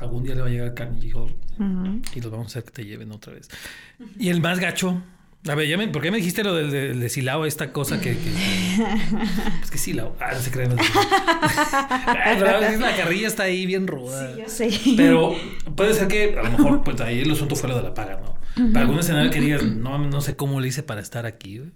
[0.00, 1.34] Algún día le va a llegar Carnegie Hall
[2.14, 3.48] y los vamos a hacer que te lleven otra vez.
[4.18, 5.00] Y el más gacho,
[5.48, 8.12] a ver, ya me, ¿por qué me dijiste lo del de, Silao, esta cosa que,
[9.62, 10.14] Es que Silao.
[10.20, 10.76] Ah, no se creen.
[12.80, 14.34] la carrilla está ahí bien ruda.
[14.34, 14.70] Sí, yo sé.
[14.96, 15.34] Pero
[15.74, 18.20] puede ser que a lo mejor pues ahí el asunto fue lo de la paga,
[18.20, 18.40] ¿no?
[18.54, 21.72] Para algún escenario que digas, no, no sé cómo le hice para estar aquí, güey.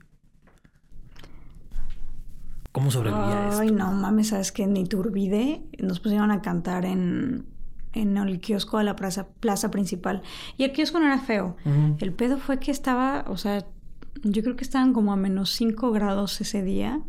[2.73, 7.47] ¿Cómo sobrevivía Ay, no mames, sabes que ni Turbide nos pusieron a cantar en,
[7.95, 10.21] en el kiosco de la plaza, plaza principal.
[10.59, 11.57] Y el kiosco no era feo.
[11.99, 13.65] El pedo fue que estaba, o sea,
[14.23, 17.01] yo creo que estaban como a menos 5 grados ese día.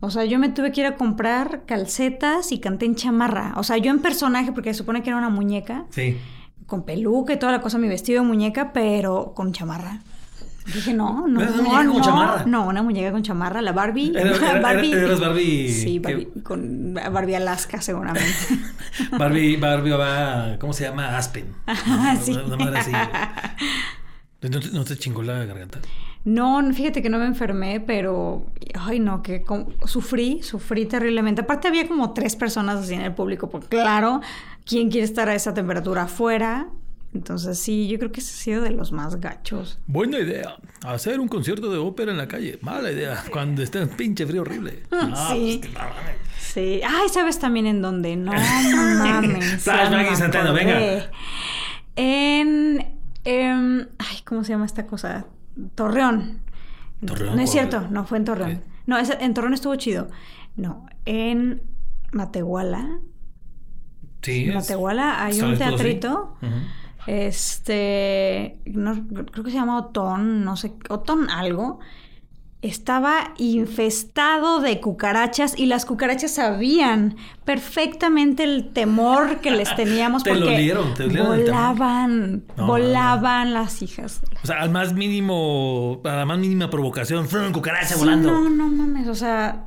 [0.00, 3.54] O sea, yo me tuve que ir a comprar calcetas y canté en chamarra.
[3.56, 5.86] O sea, yo en personaje, porque se supone que era una muñeca.
[5.88, 6.18] Sí
[6.70, 9.98] con peluca y toda la cosa, mi vestido de muñeca, pero con chamarra.
[10.72, 12.44] Dije, no, no, una no, con chamarra?
[12.46, 14.12] no, una muñeca con chamarra, la Barbie.
[14.16, 14.92] Era, Barbie.
[14.92, 15.68] Eras Barbie.
[15.68, 18.30] Sí, Barbie, con Barbie Alaska, seguramente.
[19.18, 21.16] Barbie, Barbie va, ¿cómo se llama?
[21.18, 21.52] Aspen.
[21.66, 22.30] Ah, sí.
[22.32, 22.92] Una, madre así.
[24.42, 25.80] ¿No te, ¿No te chingó la garganta?
[26.24, 29.42] No, fíjate que no me enfermé, pero ay no, que
[29.86, 31.40] sufrí, sufrí terriblemente.
[31.40, 34.20] Aparte había como tres personas así en el público, pues claro,
[34.70, 36.68] ¿quién quiere estar a esa temperatura afuera?
[37.12, 39.80] Entonces sí, yo creo que ese ha sido de los más gachos.
[39.88, 40.54] Buena idea.
[40.86, 42.58] Hacer un concierto de ópera en la calle.
[42.62, 43.24] Mala idea.
[43.32, 44.84] Cuando esté un pinche frío horrible.
[44.92, 45.60] Ah, sí.
[45.60, 45.74] Pues,
[46.40, 46.80] sí.
[46.86, 48.14] Ay, ¿sabes también en dónde?
[48.16, 49.66] No mames.
[50.10, 51.10] Instantáneo, venga.
[51.96, 52.86] En,
[53.24, 53.88] en...
[53.98, 55.26] Ay, ¿cómo se llama esta cosa?
[55.74, 56.42] Torreón.
[57.00, 58.62] No es cierto, no fue en Torreón.
[58.86, 60.10] No, ese- en Torreón estuvo chido.
[60.56, 61.62] No, en
[62.12, 62.98] Matehuala.
[64.22, 64.44] Sí.
[64.48, 66.36] En Matehuala hay un teatrito.
[67.06, 68.94] Este, no,
[69.32, 71.80] creo que se llama Otón, no sé, Otón algo.
[72.62, 80.34] Estaba infestado de cucarachas y las cucarachas sabían perfectamente el temor que les teníamos Te
[80.34, 81.58] lo porque olieron, te olieron el temor.
[81.62, 84.20] volaban, No, volaban las hijas.
[84.44, 87.50] O sea, al más mínimo, a la más mínima provocación, ¡frum!
[87.50, 88.30] cucaracha Sí, volando.
[88.30, 89.64] no, no mames, o sea,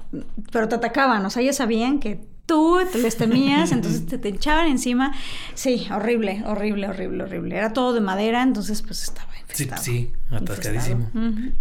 [0.51, 4.67] pero te atacaban, o sea, ellos sabían que tú les temías, entonces te, te echaban
[4.67, 5.13] encima.
[5.53, 7.57] Sí, horrible, horrible, horrible, horrible.
[7.57, 9.81] Era todo de madera, entonces pues estaba infestado.
[9.81, 11.09] sí, atascadísimo.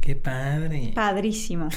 [0.01, 0.93] Qué padre.
[0.95, 1.69] Padrísimo.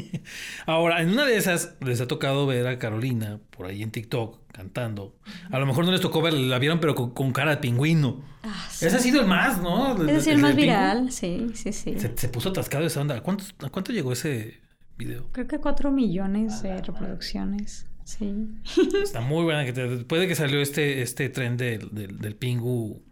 [0.66, 4.38] Ahora, en una de esas les ha tocado ver a Carolina por ahí en TikTok
[4.52, 5.14] cantando.
[5.50, 8.22] A lo mejor no les tocó ver, la vieron, pero con, con cara de pingüino.
[8.42, 8.86] Ah, sí.
[8.86, 9.92] Ese ha sido el más, ¿no?
[9.92, 11.98] Es decir, el más viral, sí, sí, sí.
[11.98, 13.16] Se, se puso atascado esa onda.
[13.16, 14.60] ¿A cuánto, ¿A cuánto llegó ese
[14.98, 15.28] video?
[15.32, 17.86] Creo que cuatro millones de reproducciones.
[18.18, 18.34] Sí.
[19.02, 19.64] Está muy buena.
[19.64, 23.02] Que te- después de que salió este, este tren del, del, del pingu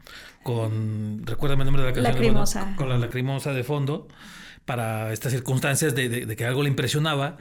[0.43, 1.23] con.
[1.25, 2.15] Recuérdame el nombre de la canción.
[2.15, 2.65] Lacrimosa.
[2.65, 4.09] Con, con la lacrimosa de fondo.
[4.65, 7.37] Para estas circunstancias de, de- de que algo le impresionaba.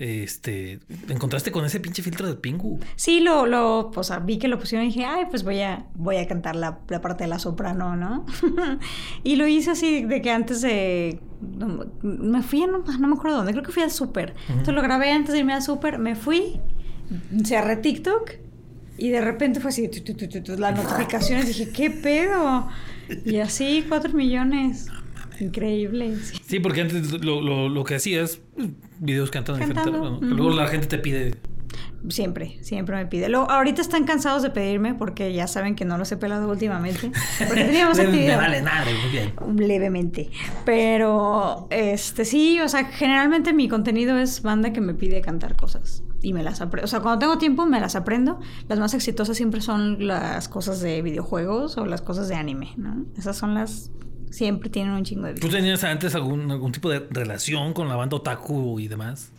[0.00, 0.80] Este.
[1.06, 2.80] te Encontraste con ese pinche filtro del pingu.
[2.96, 5.84] Sí, lo, lo, o sea, vi que lo pusieron y dije, ay, pues voy a,
[5.94, 8.24] voy a cantar la, la parte de la soprano, ¿no?
[9.24, 11.20] y lo hice así de que antes de,
[12.02, 14.34] me fui, a no, no me acuerdo dónde, creo que fui al súper.
[14.48, 16.58] Entonces lo grabé antes de irme al súper, me fui,
[17.44, 18.30] cerré TikTok
[18.96, 22.68] y de repente fue así, tu, tu, tu, tu, tu, las notificaciones, dije, ¿qué pedo?
[23.26, 24.86] Y así, cuatro millones.
[25.40, 26.16] Increíble.
[26.22, 26.38] sí.
[26.46, 28.40] Sí, porque antes lo, lo, lo que hacías,
[28.98, 30.18] videos cantando, Cantando.
[30.20, 31.34] Luego la gente te pide.
[32.08, 33.28] Siempre, siempre me pide.
[33.28, 37.12] Luego, ahorita están cansados de pedirme porque ya saben que no los he pelado últimamente.
[37.46, 38.36] Porque teníamos Me, me actividad.
[38.38, 39.68] vale nada, muy bien.
[39.68, 40.30] Levemente.
[40.64, 46.02] Pero, este, sí, o sea, generalmente mi contenido es banda que me pide cantar cosas.
[46.22, 46.84] Y me las aprendo.
[46.86, 48.40] O sea, cuando tengo tiempo me las aprendo.
[48.68, 53.04] Las más exitosas siempre son las cosas de videojuegos o las cosas de anime, ¿no?
[53.18, 53.90] Esas son las...
[54.30, 57.96] Siempre tienen un chingo de ¿Tú tenías antes algún, algún tipo de relación con la
[57.96, 59.32] banda otaku y demás?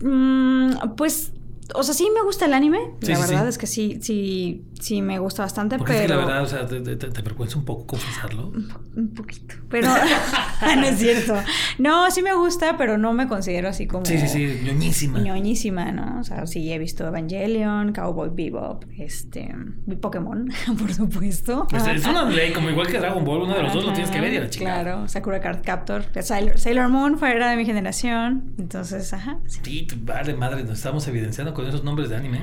[0.00, 1.32] Mm, pues,
[1.74, 2.78] o sea, sí me gusta el anime.
[3.00, 3.48] Sí, la sí, verdad sí.
[3.48, 6.20] es que sí, sí, sí me gusta bastante, Porque es que pero...
[6.20, 8.52] la verdad, o sea, te, te, te avergüenza un poco confesarlo.
[8.94, 9.54] Un poquito.
[9.70, 9.88] Pero
[10.76, 11.34] no es cierto.
[11.78, 15.20] No, sí me gusta, pero no me considero así como Sí, sí, sí, ñoñísima.
[15.20, 16.20] ñoñísima, ¿no?
[16.20, 19.54] O sea, sí he visto Evangelion, Cowboy Bebop, este,
[20.02, 21.66] Pokémon, por supuesto.
[21.70, 24.10] Pues es una ley, como igual que Dragon Ball, uno de los dos lo tienes
[24.10, 24.64] que ver y a la chica.
[24.66, 29.38] Claro, Sakura Card Captor, Sailor, Sailor Moon fue era de mi generación, entonces, ajá.
[29.46, 29.60] sí.
[29.62, 32.42] Sí, vale, madre, nos estamos evidenciando con esos nombres de anime.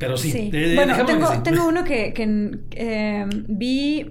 [0.00, 0.50] Pero sí, Sí.
[0.52, 4.10] eh, bueno, tengo, tengo uno que, que, eh, vi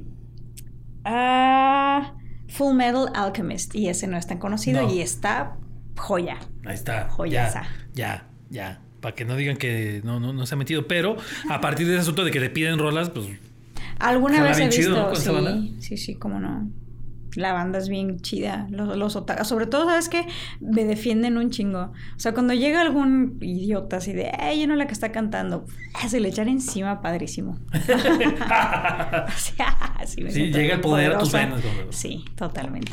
[1.04, 2.14] a
[2.48, 4.94] Full Metal Alchemist y ese no es tan conocido No.
[4.94, 5.58] y está
[5.98, 6.38] joya.
[6.66, 7.10] Ahí está.
[7.10, 7.64] Joyaza.
[7.94, 8.82] Ya, ya, ya.
[9.02, 10.88] Para que no digan que no, no, no se ha metido.
[10.88, 11.18] Pero
[11.50, 13.28] a partir de ese asunto de que te piden rolas, pues
[14.00, 16.70] Alguna vez he chido, visto, sí, sí, sí, cómo no.
[17.36, 19.14] La banda es bien chida, los, los.
[19.44, 20.26] Sobre todo, ¿sabes qué?
[20.60, 21.92] Me defienden un chingo.
[22.16, 25.66] O sea, cuando llega algún idiota así de, ¡ay, yo no la que está cantando!
[26.08, 27.58] Se le echan encima padrísimo.
[29.36, 32.92] Sea, sí, me Sí, llega el poder a tus venas, como- Sí, totalmente.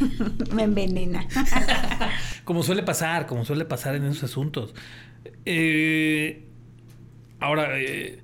[0.52, 1.26] me envenena.
[2.44, 4.72] Como suele pasar, como suele pasar en esos asuntos.
[5.44, 6.46] Eh,
[7.40, 8.22] ahora, eh,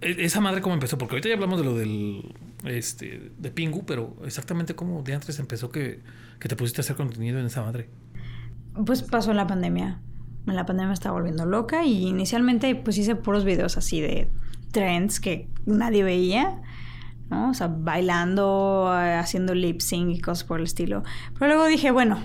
[0.00, 3.84] e- esa madre cómo empezó, porque ahorita ya hablamos de lo del este de Pingu,
[3.84, 6.00] pero exactamente cómo de antes empezó que,
[6.38, 7.88] que te pusiste a hacer contenido en esa madre.
[8.86, 10.00] Pues pasó la pandemia.
[10.46, 14.28] La pandemia me estaba volviendo loca y inicialmente pues hice puros videos así de
[14.72, 16.60] trends que nadie veía,
[17.30, 17.50] ¿no?
[17.50, 21.02] O sea, bailando, haciendo lip sync y cosas por el estilo.
[21.34, 22.18] Pero luego dije, bueno,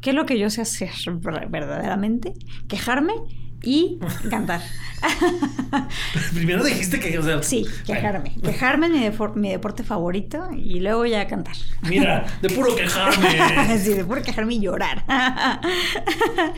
[0.00, 2.34] ¿qué es lo que yo sé hacer ver- verdaderamente?
[2.68, 3.14] Quejarme
[3.62, 3.98] y
[4.30, 4.60] cantar.
[6.34, 8.34] Primero dijiste que, o sea, Sí, bueno, quejarme.
[8.42, 11.54] Quejarme es mi, defor- mi deporte favorito y luego ya cantar.
[11.82, 13.78] mira, de puro quejarme.
[13.82, 15.04] sí, de puro quejarme y llorar.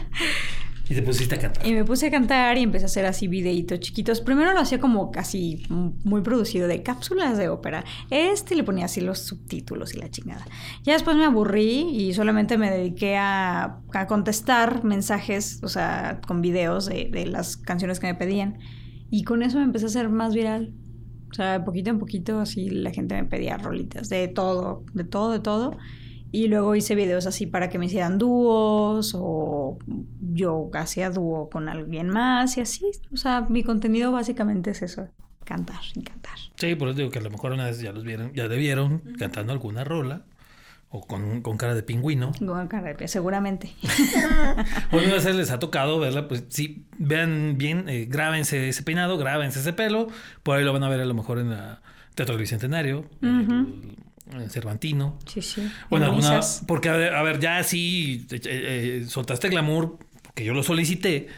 [0.91, 1.65] y te pusiste a cantar.
[1.65, 4.21] Y me puse a cantar y empecé a hacer así videitos chiquitos.
[4.21, 7.85] Primero lo hacía como casi muy producido de cápsulas de ópera.
[8.11, 10.45] Este le ponía así los subtítulos y la chingada.
[10.83, 16.41] Ya después me aburrí y solamente me dediqué a, a contestar mensajes, o sea, con
[16.41, 18.59] videos de, de las canciones que me pedían.
[19.11, 20.75] Y con eso me empecé a hacer más viral.
[21.31, 25.05] O sea, de poquito en poquito así la gente me pedía rolitas de todo, de
[25.05, 25.77] todo, de todo.
[26.33, 29.79] Y luego hice videos así para que me hicieran dúos o
[30.33, 32.87] yo hacía dúo con alguien más y así.
[33.13, 35.09] O sea, mi contenido básicamente es eso,
[35.45, 36.37] cantar y cantar.
[36.57, 38.57] Sí, por eso digo que a lo mejor una vez ya los vieron, ya te
[38.57, 40.23] vieron cantando alguna rola
[40.91, 42.33] O con, con cara de pingüino.
[42.39, 43.73] Con cara de seguramente.
[44.93, 49.17] Bueno, a veces les ha tocado verla, pues sí, vean bien, eh, grábense ese peinado,
[49.19, 50.09] grábense ese pelo.
[50.43, 51.81] Por ahí lo van a ver a lo mejor en la
[52.15, 53.97] Teatro del Bicentenario, en el-
[54.37, 55.19] en el Cervantino.
[55.27, 55.71] Sí, sí.
[55.91, 56.63] Bueno, misas.
[56.67, 61.29] porque a ver, ya sí eh, eh, soltaste glamour, porque yo lo solicité,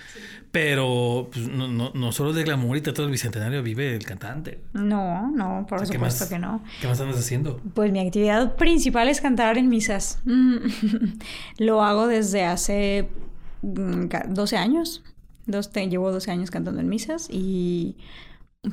[0.50, 4.60] pero pues, no, no, no solo de glamour y Teatro del Bicentenario vive el cantante.
[4.74, 6.28] No, no, por ¿Qué supuesto más?
[6.28, 6.62] que no.
[6.80, 7.60] ¿Qué más andas haciendo?
[7.74, 10.18] Pues mi actividad principal es cantar en misas.
[10.24, 10.56] Mm.
[11.58, 13.08] Lo hago desde hace
[13.62, 15.02] mm, ca- 12 años.
[15.46, 17.96] Dos, te- llevo 12 años cantando en misas y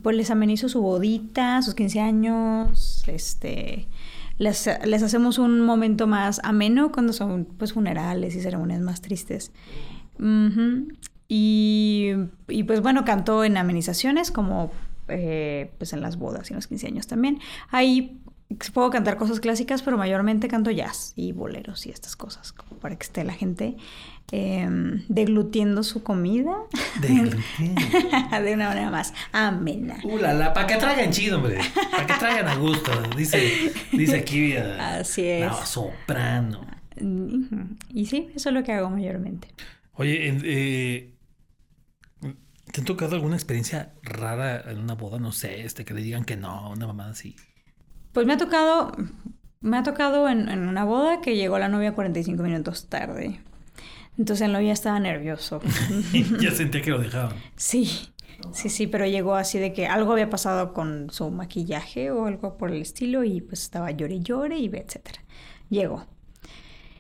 [0.04, 3.88] pues les amenizo su bodita, sus 15 años, este...
[4.38, 9.52] Les, les hacemos un momento más ameno cuando son pues funerales y ceremonias más tristes.
[11.28, 12.12] Y,
[12.48, 14.72] y, pues bueno, canto en amenizaciones como
[15.10, 17.40] eh, pues en las bodas y en los 15 años también.
[17.70, 18.22] Ahí
[18.74, 22.96] puedo cantar cosas clásicas, pero mayormente canto jazz y boleros y estas cosas, como para
[22.96, 23.78] que esté la gente
[24.32, 24.68] eh,
[25.08, 26.56] deglutiendo su comida
[27.02, 29.98] de una manera más amena.
[30.04, 31.60] Uh, la, para que traigan chido, hombre.
[31.92, 32.92] Para que traigan a gusto.
[33.16, 35.46] Dice, dice aquí eh, Así es.
[35.46, 36.66] la soprano.
[37.94, 39.48] Y sí, eso es lo que hago mayormente.
[39.94, 41.14] Oye, eh,
[42.72, 45.20] ¿te ha tocado alguna experiencia rara en una boda?
[45.20, 47.36] No sé, este, que le digan que no, una mamada así.
[48.20, 48.92] Pues me ha tocado,
[49.62, 53.40] me ha tocado en, en una boda que llegó la novia 45 minutos tarde.
[54.18, 55.62] Entonces el novio estaba nervioso.
[56.42, 57.38] ya sentía que lo dejaban.
[57.56, 58.10] Sí,
[58.52, 62.58] sí, sí, pero llegó así de que algo había pasado con su maquillaje o algo
[62.58, 65.22] por el estilo y pues estaba llore y llore y etcétera.
[65.70, 66.06] Llegó.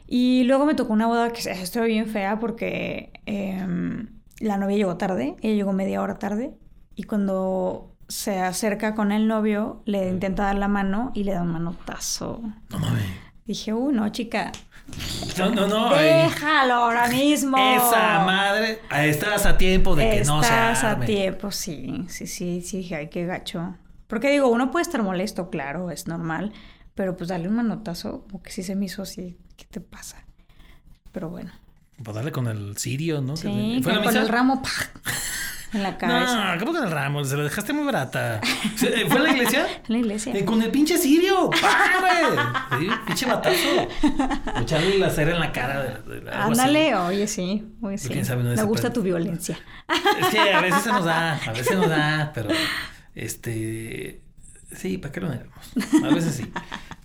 [0.08, 4.08] Y luego me tocó una boda que estuvo bien fea porque em,
[4.40, 6.54] la novia llegó tarde, ella llegó media hora tarde
[6.96, 11.42] y cuando se acerca con el novio le intenta dar la mano y le da
[11.44, 12.42] un manotazo.
[12.70, 13.04] No mames.
[13.46, 14.52] Dije, uh, no, chica,
[15.38, 15.90] No, no, no.
[15.94, 17.58] ay, déjalo ahora mismo.
[17.58, 18.80] esa madre.
[18.90, 22.78] ahí Estás a tiempo de que no se Estás a tiempo, sí, sí, sí, sí,
[22.78, 23.76] dije, ay, qué gacho.
[24.08, 26.52] Porque digo, uno puede estar molesto, claro, es normal,
[26.96, 30.18] pero pues darle un manotazo, como que sí se me hizo así, ¿qué te pasa?
[31.12, 31.52] Pero bueno,
[32.04, 33.36] Pues darle con el sirio, ¿no?
[33.38, 34.70] sí, ¿Fue la con el ramo, ¡pah!
[35.74, 36.56] En la cabeza.
[36.56, 37.24] No, ¿cómo con el ramo?
[37.24, 38.42] Se lo dejaste muy barata.
[38.76, 39.68] ¿Se- ¿Fue en la iglesia?
[39.68, 40.36] En la iglesia.
[40.36, 41.50] Eh, con el pinche sirio.
[41.50, 42.00] ¡Pá,
[42.70, 42.82] güey!
[42.82, 43.88] Sí, pinche batazo.
[44.62, 46.02] Echarle la cera en la cara.
[46.02, 46.32] De, de-.
[46.32, 48.10] Ándale, oye, sí, oye, sí.
[48.10, 49.58] quién sabe, no me gusta tu violencia.
[50.20, 52.50] Es que a veces se nos da, a veces nos da, pero
[53.16, 54.22] este
[54.76, 55.54] sí, ¿para qué lo negamos?
[56.04, 56.52] A veces sí.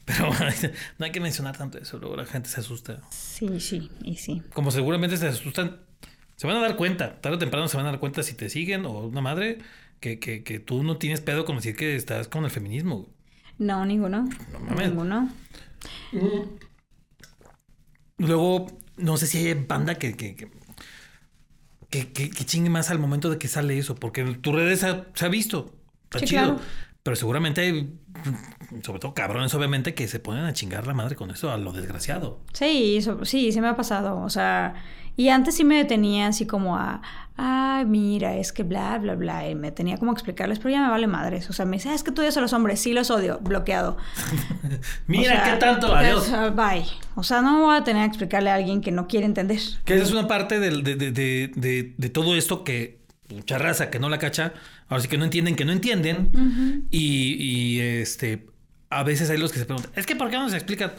[0.04, 0.28] Pero
[0.98, 3.00] no hay que mencionar tanto eso, luego la gente se asusta.
[3.10, 4.42] Sí, sí, y sí.
[4.52, 5.78] Como seguramente se asustan,
[6.44, 8.48] se van a dar cuenta, tarde o temprano se van a dar cuenta si te
[8.50, 9.58] siguen o una madre
[10.00, 13.08] que, que, que tú no tienes pedo con decir que estás con el feminismo.
[13.58, 14.28] No, ninguno.
[14.52, 14.88] No mames.
[14.88, 15.28] ninguno.
[18.18, 20.50] Luego, no sé si hay banda que, que, que,
[21.90, 24.80] que, que- que chingue más al momento de que sale eso, porque en tus redes
[24.80, 25.74] se ha, se ha visto.
[26.04, 26.56] Está Sí, chido.
[26.56, 26.60] claro.
[27.04, 27.86] Pero seguramente
[28.82, 31.72] sobre todo cabrones, obviamente, que se ponen a chingar la madre con eso a lo
[31.72, 32.40] desgraciado.
[32.54, 34.20] Sí, sí, se me ha pasado.
[34.22, 34.74] O sea,
[35.14, 37.02] y antes sí me detenía así como a,
[37.36, 39.46] ay, mira, es que bla, bla, bla.
[39.48, 41.50] Y me tenía como a explicarles, pero ya me vale madres.
[41.50, 42.80] O sea, me dice, "Ah, es que tú odias a los hombres.
[42.80, 43.98] Sí, los odio, bloqueado.
[45.06, 45.98] Mira O sea, qué tanto, pues,
[46.30, 46.54] adiós.
[46.56, 46.86] Bye.
[47.16, 49.60] O sea, no voy a tener que explicarle a alguien que no quiere entender.
[49.84, 50.96] Que esa es una parte de, de,
[51.54, 54.52] de, de todo esto que mucha raza que no la cacha,
[54.88, 56.86] ahora sí que no entienden que no entienden.
[56.90, 58.46] y, y, este
[58.90, 60.92] a veces hay los que se preguntan, es que ¿por qué no se explican?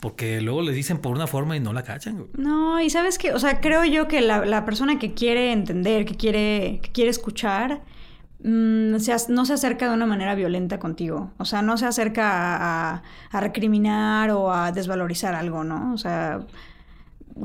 [0.00, 2.26] Porque luego les dicen por una forma y no la cachan.
[2.36, 6.04] No, y sabes que, o sea, creo yo que la, la persona que quiere entender,
[6.04, 7.80] que quiere, que quiere escuchar,
[8.44, 11.32] mm, se no se acerca de una manera violenta contigo.
[11.38, 15.92] O sea, no se acerca a, a- a recriminar o a desvalorizar algo, ¿no?
[15.94, 16.40] O sea,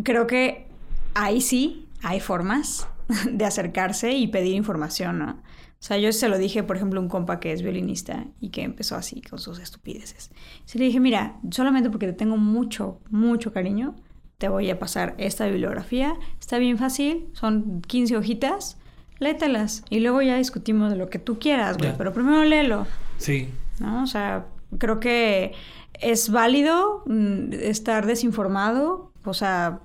[0.04, 0.68] creo que
[1.16, 2.88] ahí sí hay formas
[3.32, 5.38] de acercarse y pedir información, ¿no?
[5.84, 8.52] O sea, yo se lo dije, por ejemplo, a un compa que es violinista y
[8.52, 10.32] que empezó así con sus estupideces.
[10.64, 13.94] Se le dije, mira, solamente porque te tengo mucho, mucho cariño,
[14.38, 16.14] te voy a pasar esta bibliografía.
[16.40, 18.78] Está bien fácil, son 15 hojitas,
[19.20, 21.92] lételas y luego ya discutimos de lo que tú quieras, güey.
[21.92, 21.98] Ya.
[21.98, 22.88] Pero primero léelo,
[23.18, 23.50] Sí.
[23.82, 24.04] ¿no?
[24.04, 24.46] O sea,
[24.78, 25.52] creo que
[26.00, 29.82] es válido mm, estar desinformado, o sea,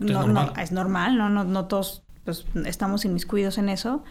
[0.00, 0.52] Es no, normal.
[0.56, 1.28] no, es normal, ¿no?
[1.28, 4.04] No, no todos pues, estamos inmiscuidos en eso,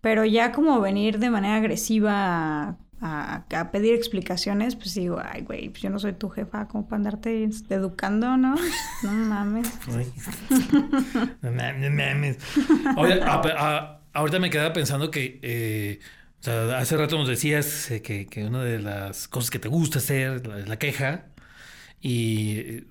[0.00, 5.68] pero ya como venir de manera agresiva a, a- pedir explicaciones, pues digo, ay, güey,
[5.70, 8.54] pues yo no soy tu jefa, como para andarte educando, ¿no?
[9.02, 9.68] No mames.
[11.42, 12.38] No mames,
[14.12, 16.00] ahorita me quedaba pensando que, eh,
[16.40, 19.68] o sea, hace rato nos decías eh, que, que una de las cosas que te
[19.68, 21.26] gusta hacer es la queja.
[22.00, 22.82] Y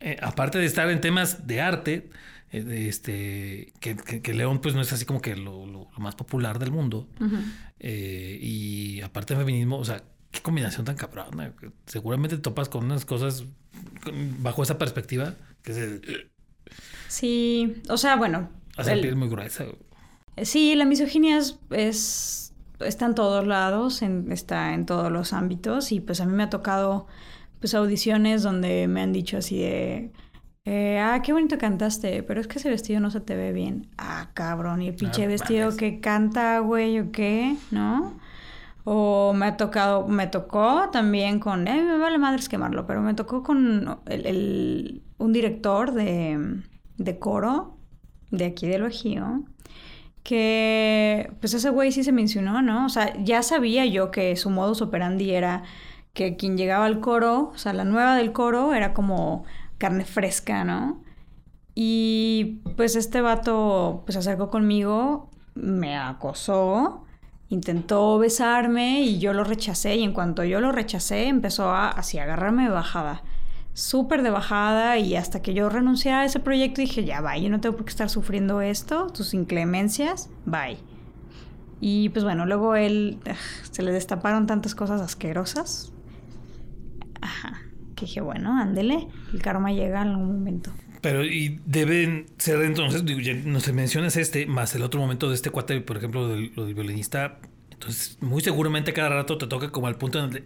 [0.00, 2.10] eh, aparte de estar en temas de arte,
[2.52, 6.58] eh, este, que, que, León pues no es así como que lo, lo, más popular
[6.58, 7.08] del mundo.
[7.78, 11.52] eh, y aparte de feminismo, o sea, qué combinación tan cabrona.
[11.86, 13.44] Seguramente topas con unas cosas
[14.40, 16.00] bajo esa perspectiva que se...
[17.08, 18.50] Sí, o sea, bueno.
[18.76, 19.64] Hace el, piel muy gruesa.
[20.42, 25.92] Sí, la misoginia es, es, está en todos lados, en, está en todos los ámbitos
[25.92, 27.06] y pues a mí me ha tocado
[27.60, 30.12] pues audiciones donde me han dicho así de
[30.68, 33.88] eh, ah, qué bonito cantaste, pero es que ese vestido no se te ve bien.
[33.98, 38.18] Ah, cabrón, y el pinche vestido que canta, güey, o qué, ¿no?
[38.82, 43.14] O me ha tocado, me tocó también con, eh, me vale madres quemarlo, pero me
[43.14, 46.62] tocó con el, un director de,
[46.96, 47.78] de coro
[48.32, 49.44] de aquí del Bajío,
[50.24, 52.86] que pues ese güey sí se mencionó, ¿no?
[52.86, 55.62] O sea, ya sabía yo que su modus operandi era
[56.16, 59.44] que quien llegaba al coro, o sea, la nueva del coro era como
[59.78, 61.02] carne fresca, ¿no?
[61.74, 67.04] Y pues este vato pues se acercó conmigo, me acosó,
[67.50, 72.18] intentó besarme y yo lo rechacé y en cuanto yo lo rechacé empezó a así
[72.18, 73.22] agarrarme de bajada,
[73.74, 77.50] súper de bajada y hasta que yo renuncié a ese proyecto dije, ya, bye, yo
[77.50, 80.78] no tengo por qué estar sufriendo esto, tus inclemencias, bye.
[81.78, 83.18] Y pues bueno, luego él
[83.70, 85.92] se le destaparon tantas cosas asquerosas.
[87.26, 87.60] Ajá
[87.96, 90.70] que dije, bueno, ándele, el karma llega en algún momento.
[91.00, 95.28] Pero y deben ser entonces, digo, ya no se mencionas este, más el otro momento
[95.28, 97.38] de este cuate, por ejemplo, del, lo del violinista.
[97.70, 100.44] Entonces, muy seguramente cada rato te toca como al punto donde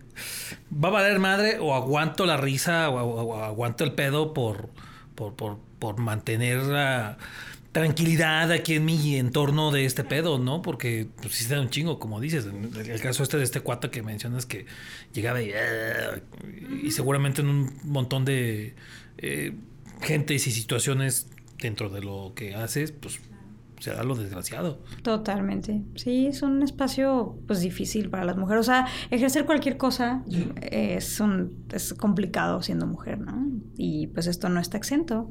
[0.73, 4.71] va a valer madre o aguanto la risa o, aguanto el pedo por,
[5.15, 7.19] por, por, por mantener la
[7.73, 10.63] tranquilidad aquí en mi entorno de este pedo, ¿no?
[10.63, 12.47] Porque pues sí da un chingo, como dices.
[12.47, 14.67] El, caso este de este cuate que mencionas que
[15.13, 16.21] llegaba y, ah",
[16.83, 18.75] y seguramente en un montón de
[19.19, 19.53] eh,
[20.03, 23.21] gentes y situaciones dentro de lo que haces, pues
[23.79, 24.81] se da lo desgraciado.
[25.03, 25.83] Totalmente.
[25.95, 28.61] Sí, es un espacio pues difícil para las mujeres.
[28.61, 30.23] O sea, ejercer cualquier cosa
[30.61, 33.49] es un es complicado siendo mujer, ¿no?
[33.77, 35.31] Y pues esto no está exento.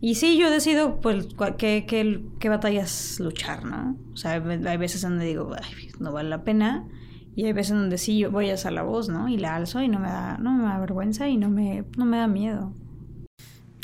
[0.00, 1.26] Y sí, yo decido, pues,
[1.56, 3.96] qué, qué, qué, batallas luchar, ¿no?
[4.12, 6.86] O sea, hay veces donde digo, Ay, no vale la pena.
[7.34, 9.28] Y hay veces donde sí voy a hacer la voz, ¿no?
[9.28, 12.04] Y la alzo y no me da, no me da vergüenza y no me, no
[12.04, 12.72] me da miedo.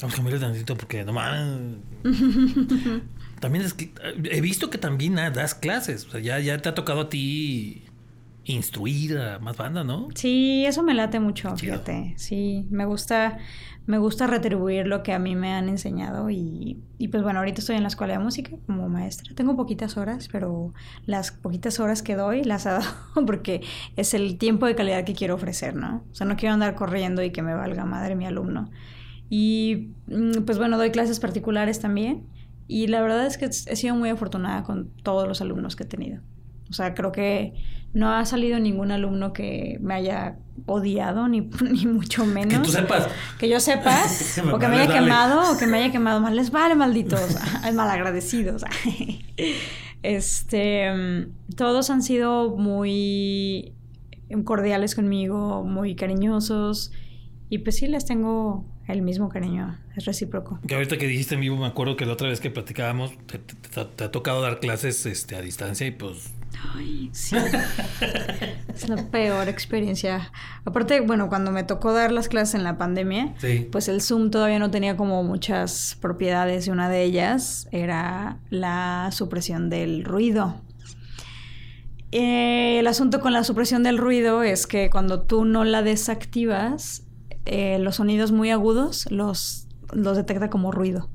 [0.00, 1.14] Vamos a cambiarle tantito porque no
[3.40, 3.92] también es que
[4.24, 6.06] he visto que también das clases.
[6.06, 7.84] O sea, ya, ya te ha tocado a ti
[8.44, 10.08] instruir a más banda, ¿no?
[10.14, 12.14] Sí, eso me late mucho, fíjate.
[12.16, 13.38] Sí, me gusta
[13.86, 17.60] me gusta retribuir lo que a mí me han enseñado y, y, pues bueno, ahorita
[17.60, 19.34] estoy en la escuela de música como maestra.
[19.34, 20.72] Tengo poquitas horas, pero
[21.04, 22.86] las poquitas horas que doy las he dado
[23.26, 23.60] porque
[23.96, 26.02] es el tiempo de calidad que quiero ofrecer, ¿no?
[26.10, 28.70] O sea, no quiero andar corriendo y que me valga madre mi alumno.
[29.28, 32.26] Y mm, pues bueno, doy clases particulares también
[32.66, 35.86] y la verdad es que he sido muy afortunada con todos los alumnos que he
[35.86, 36.22] tenido.
[36.74, 37.52] O sea, creo que
[37.92, 42.52] no ha salido ningún alumno que me haya odiado, ni, ni mucho menos.
[42.52, 43.08] Que tú sepas.
[43.38, 44.02] Que yo sepa,
[44.52, 46.34] o que me haya quemado, o que me haya quemado más.
[46.34, 47.36] Les vale, malditos,
[47.74, 48.64] malagradecidos.
[50.02, 53.72] este, todos han sido muy
[54.42, 56.90] cordiales conmigo, muy cariñosos.
[57.50, 60.58] Y pues sí, les tengo el mismo cariño, es recíproco.
[60.66, 63.80] Que ahorita que dijiste en vivo, me acuerdo que la otra vez que platicábamos, te,
[63.80, 66.32] ha tocado dar clases este, a distancia y pues
[66.74, 67.36] Ay, sí.
[68.68, 70.30] es la peor experiencia.
[70.64, 73.34] Aparte, bueno, cuando me tocó dar las clases en la pandemia,
[73.70, 79.10] pues el Zoom todavía no tenía como muchas propiedades y una de ellas era la
[79.12, 80.60] supresión del ruido.
[82.12, 87.02] Eh, el asunto con la supresión del ruido es que cuando tú no la desactivas,
[87.44, 91.10] eh, los sonidos muy agudos los, los detecta como ruido.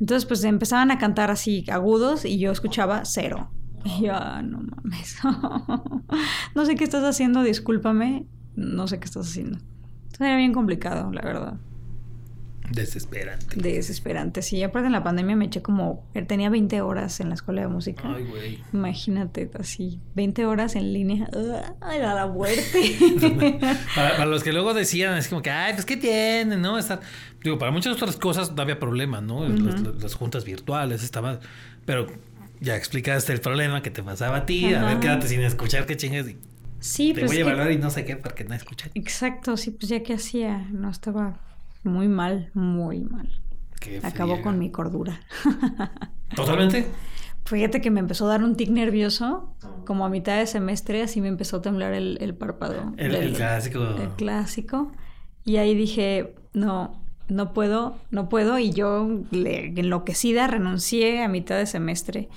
[0.00, 3.50] Entonces, pues empezaban a cantar así agudos y yo escuchaba cero,
[3.84, 5.18] y yo, ah, no mames.
[6.54, 8.26] no sé qué estás haciendo, discúlpame.
[8.56, 9.58] No sé qué estás haciendo.
[10.18, 11.56] Era bien complicado, la verdad.
[12.70, 13.56] Desesperante.
[13.56, 14.62] Desesperante, sí.
[14.62, 16.08] Aparte en la pandemia me eché como...
[16.26, 18.14] Tenía 20 horas en la escuela de música.
[18.14, 18.58] Ay, güey.
[18.72, 20.00] Imagínate, así.
[20.14, 21.28] 20 horas en línea.
[21.80, 22.96] ¡Ay, a la muerte!
[23.94, 26.62] para, los que luego decían, es como que, ay, pues, ¿qué tienen?
[26.62, 26.78] ¿No?
[26.78, 27.00] Estar...
[27.42, 29.46] Digo, para muchas otras cosas no había problema, ¿no?
[29.46, 31.40] las, las, juntas virtuales estaban...
[31.84, 32.06] Pero
[32.60, 35.96] ya explicaste el problema que te pasaba a ti, a ver, quédate sin escuchar, qué
[35.96, 36.28] chingas.
[36.28, 36.38] Y
[36.80, 38.90] sí, te pues voy a evaluar y no sé qué porque no escuché.
[38.94, 41.40] Exacto, sí, pues ya que hacía, no estaba
[41.82, 43.28] muy mal, muy mal.
[44.02, 45.20] Acabó con mi cordura.
[46.34, 46.86] ¿Totalmente?
[47.44, 51.20] Fíjate que me empezó a dar un tic nervioso, como a mitad de semestre, así
[51.20, 52.94] me empezó a temblar el, el párpado.
[52.96, 53.82] El, clásico.
[53.82, 54.92] El clásico.
[55.44, 58.58] Y ahí dije, no, no puedo, no puedo.
[58.58, 62.28] Y yo, enloquecida, renuncié a mitad de semestre.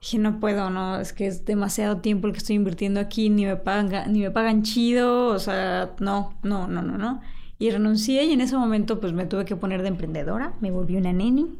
[0.00, 3.46] Dije, no puedo, no, es que es demasiado tiempo el que estoy invirtiendo aquí, ni
[3.46, 7.20] me pagan, ni me pagan chido, o sea, no, no, no, no, no.
[7.58, 10.96] Y renuncié y en ese momento pues me tuve que poner de emprendedora, me volví
[10.96, 11.58] una neni.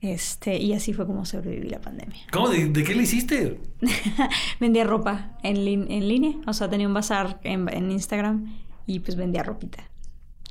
[0.00, 2.20] Este, y así fue como sobreviví la pandemia.
[2.30, 2.48] ¿Cómo?
[2.48, 3.60] ¿De, qué le hiciste?
[4.60, 8.54] vendía ropa en, en, línea, o sea, tenía un bazar en, en Instagram
[8.86, 9.84] y pues vendía ropita.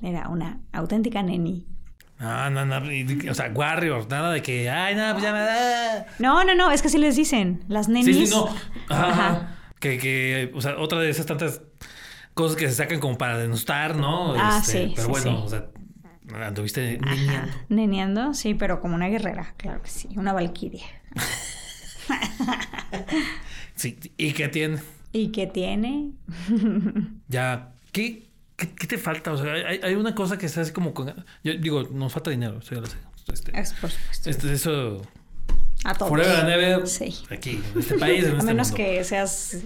[0.02, 1.66] Era una auténtica neni.
[2.20, 2.82] No, no, no,
[3.30, 6.06] o sea, Warriors, nada de que, ay, no, pues ya me da.
[6.20, 8.16] No, no, no, es que sí les dicen, las nenis.
[8.16, 8.48] Sí, sí, no.
[8.89, 9.58] Ajá.
[9.80, 11.62] Que, que, o sea, otra de esas tantas
[12.34, 14.34] cosas que se sacan como para denostar, ¿no?
[14.38, 14.93] Ah, este, sí.
[14.96, 15.66] Pero bueno, o sea,
[16.34, 17.54] anduviste neneando.
[17.70, 20.86] Neneando, sí, pero como una guerrera, claro que sí, una valquiria.
[23.76, 24.80] sí, ¿y qué tiene?
[25.12, 26.12] ¿Y qué tiene?
[27.28, 28.24] ya, ¿qué,
[28.56, 29.34] ¿Qué, te falta?
[29.34, 31.14] O sea, hay, hay, una cosa que está así como con...
[31.43, 32.97] Yo digo, nos falta dinero, eso ya lo sé.
[33.32, 34.30] Este, es por supuesto.
[34.30, 35.01] Este, eso...
[35.84, 36.10] A todos.
[36.10, 36.88] Forever and ever.
[36.88, 37.16] Sí.
[37.30, 39.58] Aquí, en este país, en A este menos que seas...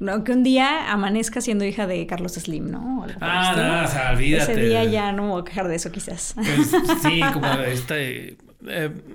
[0.00, 3.06] No, que un día amanezca siendo hija de Carlos Slim, ¿no?
[3.20, 4.52] ah, no, o sea, olvídate.
[4.52, 6.34] Ese día ya no voy a quejar de eso, quizás.
[6.34, 6.72] Pues,
[7.02, 7.46] sí, como
[7.90, 8.36] eh,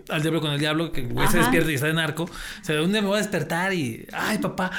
[0.09, 2.23] al diablo con el diablo, que güey se despierta y está de narco.
[2.23, 3.73] O sea, ¿de dónde me voy a despertar?
[3.73, 4.71] Y, ay, papá,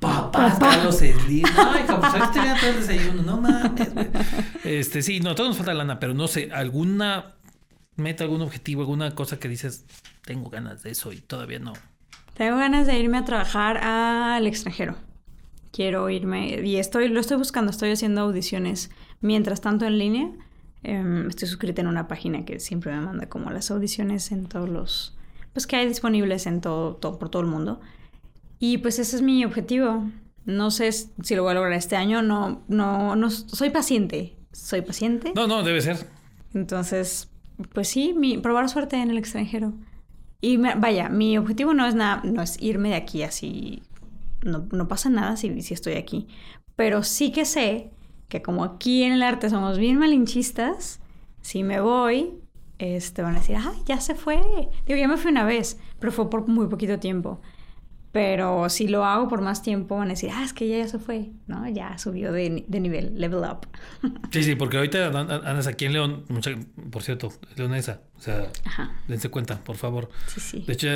[0.00, 1.44] papá, Carlos Slim.
[1.56, 3.22] Ay, como te todo el desayuno.
[3.22, 4.08] No mames, güey.
[4.64, 7.34] Este, sí, no, todo nos falta lana, pero no sé, alguna
[7.96, 9.84] meta, algún objetivo, alguna cosa que dices,
[10.24, 11.72] tengo ganas de eso y todavía no.
[12.34, 14.96] Tengo ganas de irme a trabajar al extranjero.
[15.72, 20.30] Quiero irme, y estoy, lo estoy buscando, estoy haciendo audiciones mientras tanto en línea
[20.88, 24.68] Em, estoy suscrita en una página que siempre me manda como las audiciones en todos
[24.68, 25.16] los...
[25.52, 27.80] Pues que hay disponibles en todo, todo, por todo el mundo.
[28.60, 30.04] Y pues ese es mi objetivo.
[30.44, 32.22] No sé si lo voy a lograr este año.
[32.22, 34.36] No, no, no, soy paciente.
[34.52, 35.32] Soy paciente.
[35.34, 36.06] No, no, debe ser.
[36.54, 37.30] Entonces,
[37.72, 39.72] pues sí, mi, probar suerte en el extranjero.
[40.40, 43.82] Y vaya, mi objetivo no es nada, no es irme de aquí así.
[44.44, 46.28] No, no pasa nada si, si estoy aquí.
[46.76, 47.90] Pero sí que sé
[48.28, 51.00] que como aquí en el arte somos bien malinchistas,
[51.40, 52.34] si me voy,
[52.78, 54.40] este, van a decir, ah, ya se fue.
[54.86, 57.40] Digo, ya me fui una vez, pero fue por muy poquito tiempo.
[58.16, 60.88] Pero si lo hago por más tiempo, van a decir, ah, es que ya, ya
[60.88, 61.68] se fue, ¿no?
[61.68, 63.68] Ya subió de, de nivel, level up.
[64.30, 66.50] Sí, sí, porque ahorita andas aquí en León, mucha,
[66.90, 68.00] por cierto, leonesa.
[68.18, 68.50] O sea,
[69.08, 70.08] dense cuenta, por favor.
[70.26, 70.64] Sí, sí.
[70.66, 70.88] De hecho,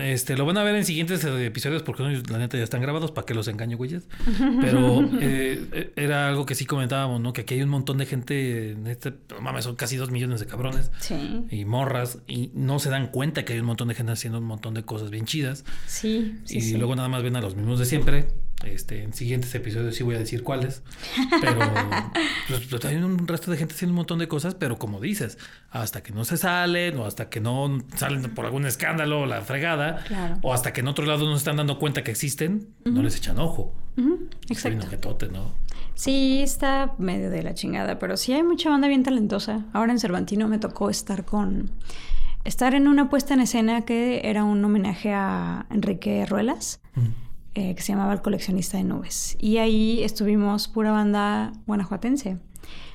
[0.00, 3.26] este, lo van a ver en siguientes episodios porque la neta ya están grabados para
[3.26, 4.06] que los engañe, güeyes.
[4.60, 7.32] Pero eh, era algo que sí comentábamos, ¿no?
[7.32, 10.46] Que aquí hay un montón de gente, en este, mames, son casi dos millones de
[10.46, 10.92] cabrones.
[11.00, 11.44] Sí.
[11.50, 14.44] Y morras, y no se dan cuenta que hay un montón de gente haciendo un
[14.44, 15.64] montón de cosas bien chidas.
[15.86, 18.26] Sí, sí Y luego nada más ven a los mismos de siempre
[18.64, 20.82] este, en siguientes episodios sí voy a decir cuáles.
[21.40, 21.58] Pero
[22.48, 25.38] pues, pues, hay un resto de gente haciendo un montón de cosas, pero como dices,
[25.70, 30.38] hasta que no se salen o hasta que no salen por algún escándalo, la fregada,
[30.42, 33.16] o hasta que en otro lado no se están dando cuenta que existen, no les
[33.16, 33.74] echan ojo.
[34.48, 35.28] Exacto.
[35.32, 35.54] ¿no?
[35.94, 39.66] Sí, está medio de la chingada, pero sí hay mucha banda bien talentosa.
[39.72, 41.70] Ahora en Cervantino me tocó estar con...
[42.44, 46.80] Estar en una puesta en escena que era un homenaje a Enrique Ruelas.
[47.54, 49.36] Eh, que se llamaba El coleccionista de nubes.
[49.40, 52.38] Y ahí estuvimos pura banda guanajuatense.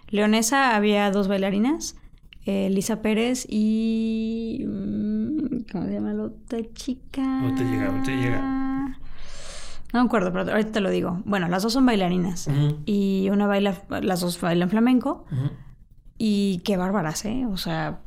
[0.07, 1.97] Leonesa había dos bailarinas,
[2.45, 4.63] eh, Lisa Pérez y...
[4.65, 7.21] Mm, ¿Cómo se llama la otra chica?
[7.41, 8.99] No te llega, no te llega.
[9.91, 11.21] No me acuerdo, pero ahorita te lo digo.
[11.25, 12.47] Bueno, las dos son bailarinas.
[12.85, 15.25] Y una baila, las dos bailan flamenco.
[16.17, 17.45] Y qué bárbaras, ¿eh?
[17.47, 17.99] O sea,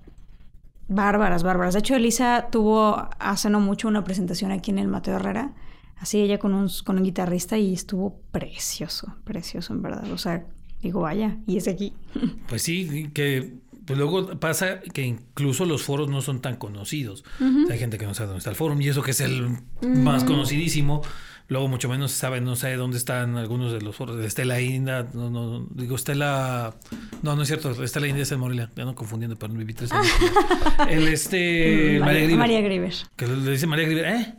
[0.89, 1.74] bárbaras, bárbaras.
[1.74, 5.53] De hecho, Elisa tuvo hace no mucho una presentación aquí en el Mateo Herrera
[5.99, 10.11] así ella con un, con un guitarrista y estuvo precioso, precioso en verdad.
[10.12, 10.45] O sea,
[10.82, 11.93] digo, vaya, y es aquí.
[12.49, 13.55] Pues sí, que
[13.87, 17.24] pues luego pasa que incluso los foros no son tan conocidos.
[17.70, 20.24] Hay gente que no sabe dónde está el foro y eso que es el más
[20.24, 21.03] conocidísimo.
[21.49, 24.18] Luego mucho menos se sabe, no sé dónde están algunos de los foros.
[24.24, 26.74] Estela Inda, no, no, digo Estela...
[27.22, 28.70] No, no es cierto, Estela Inda es en Morelia.
[28.74, 30.12] Ya no confundiendo, pero no viví tres años.
[30.88, 31.99] el este...
[32.01, 32.94] María, María María Griver.
[33.14, 34.34] Que le dice María Griver, ¿eh?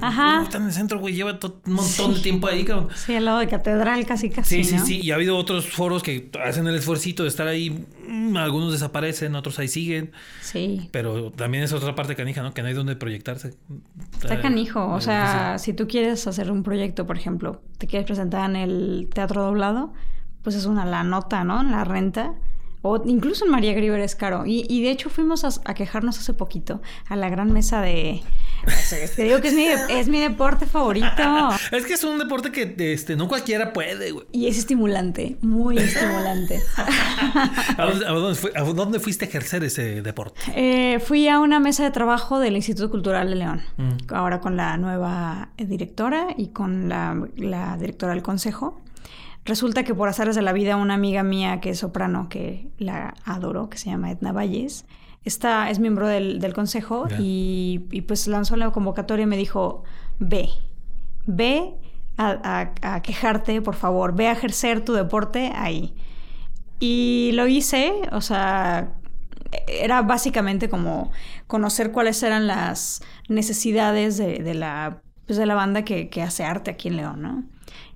[0.00, 0.42] Ajá.
[0.42, 1.14] Está en el centro, güey.
[1.14, 2.88] Lleva un montón de tiempo ahí, cabrón.
[2.94, 4.64] Sí, al lado de catedral, casi, casi.
[4.64, 5.00] Sí, sí, sí.
[5.02, 7.86] Y ha habido otros foros que hacen el esfuerzo de estar ahí.
[8.08, 10.12] Mm, algunos desaparecen, otros ahí siguen.
[10.40, 10.88] Sí.
[10.90, 12.54] Pero también es otra parte canija, ¿no?
[12.54, 13.54] Que no hay donde proyectarse.
[14.14, 14.86] Está canijo.
[14.86, 19.10] O sea, si tú quieres hacer un proyecto, por ejemplo, te quieres presentar en el
[19.12, 19.92] teatro doblado,
[20.42, 21.62] pues es una la nota, ¿no?
[21.62, 22.34] La renta.
[22.82, 24.44] O incluso en María Griver es caro.
[24.44, 28.22] Y, y de hecho fuimos a, a, quejarnos hace poquito a la gran mesa de,
[29.16, 31.06] te digo que es mi, es mi deporte favorito.
[31.70, 34.26] es que es un deporte que este, no cualquiera puede, güey.
[34.32, 36.62] Y es estimulante, muy estimulante.
[37.76, 40.40] ¿A, dónde fuiste a ejercer ese deporte?
[40.54, 44.14] Eh, fui a una mesa de trabajo del Instituto Cultural de León, mm.
[44.14, 48.80] ahora con la nueva directora y con la, la directora del consejo.
[49.44, 53.14] Resulta que por azares de la vida, una amiga mía que es soprano, que la
[53.24, 54.86] adoro, que se llama Edna Valles,
[55.24, 59.84] está, es miembro del, del consejo y, pues lanzó la convocatoria y me dijo,
[60.18, 60.50] ve,
[61.26, 61.74] ve
[62.16, 65.94] a, a, quejarte, por favor, ve a ejercer tu deporte ahí.
[66.78, 68.92] Y lo hice, o sea,
[69.66, 71.10] era básicamente como
[71.46, 76.44] conocer cuáles eran las necesidades de, de la, pues de la banda que, que hace
[76.44, 77.44] arte aquí en León, ¿no?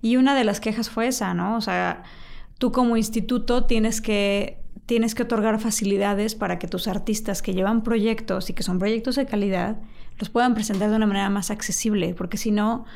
[0.00, 1.56] Y una de las quejas fue esa, ¿no?
[1.56, 2.04] O sea,
[2.58, 4.58] tú como instituto tienes que,
[4.88, 9.16] tienes que otorgar facilidades para que tus artistas que llevan proyectos y que son proyectos
[9.16, 9.76] de calidad
[10.18, 12.86] los puedan presentar de una manera más accesible, porque si no,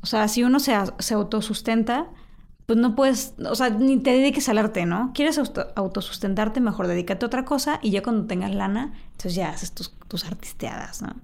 [0.00, 0.72] o sea, si uno se,
[1.12, 2.06] autosustenta,
[2.64, 5.12] pues no puedes, o sea, ni te dediques al arte, ¿no?
[5.12, 5.38] Quieres
[5.76, 9.92] autosustentarte, mejor dedícate a otra cosa y ya cuando tengas lana, entonces ya haces tus,
[10.08, 11.16] tus artisteadas, ¿no?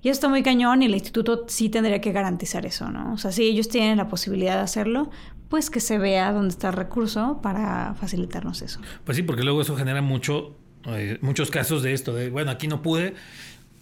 [0.00, 3.12] Y está muy cañón y el instituto sí tendría que garantizar eso, ¿no?
[3.12, 5.10] O sea, si ellos tienen la posibilidad de hacerlo,
[5.48, 8.80] pues que se vea dónde está el recurso para facilitarnos eso.
[9.04, 12.68] Pues sí, porque luego eso genera mucho, eh, muchos casos de esto, de, bueno, aquí
[12.68, 13.14] no pude,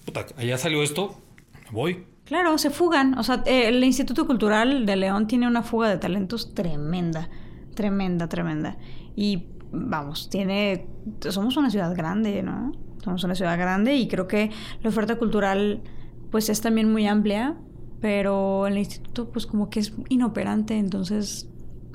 [0.05, 1.21] puta, allá salió esto,
[1.67, 2.07] me voy.
[2.25, 3.19] Claro, se fugan.
[3.19, 7.29] O sea, eh, el Instituto Cultural de León tiene una fuga de talentos tremenda,
[7.75, 8.79] tremenda, tremenda.
[9.15, 10.87] Y vamos, tiene,
[11.29, 12.73] somos una ciudad grande, ¿no?
[13.05, 14.51] Somos una ciudad grande y creo que
[14.83, 15.83] la oferta cultural
[16.31, 17.57] pues es también muy amplia,
[18.01, 21.49] pero el instituto pues como que es inoperante, entonces...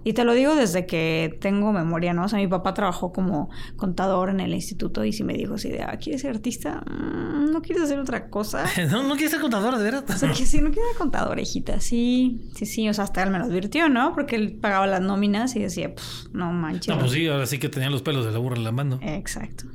[0.03, 2.25] Y te lo digo desde que tengo memoria, ¿no?
[2.25, 5.69] O sea, mi papá trabajó como contador en el instituto y si me dijo así
[5.69, 6.83] de, ah, ¿quieres ser artista?
[6.89, 8.65] Mm, ¿No quieres hacer otra cosa?
[8.91, 10.03] no, no quieres ser contador, de verdad.
[10.09, 11.79] O sea, que sí, no quiero ser contador, hijita.
[11.79, 12.89] Sí, sí, sí.
[12.89, 14.15] O sea, hasta él me lo advirtió, ¿no?
[14.15, 15.93] Porque él pagaba las nóminas y decía,
[16.33, 16.95] no manches.
[16.95, 18.99] No, pues sí, ahora sí que tenía los pelos de la burra en la mano.
[19.03, 19.65] Exacto.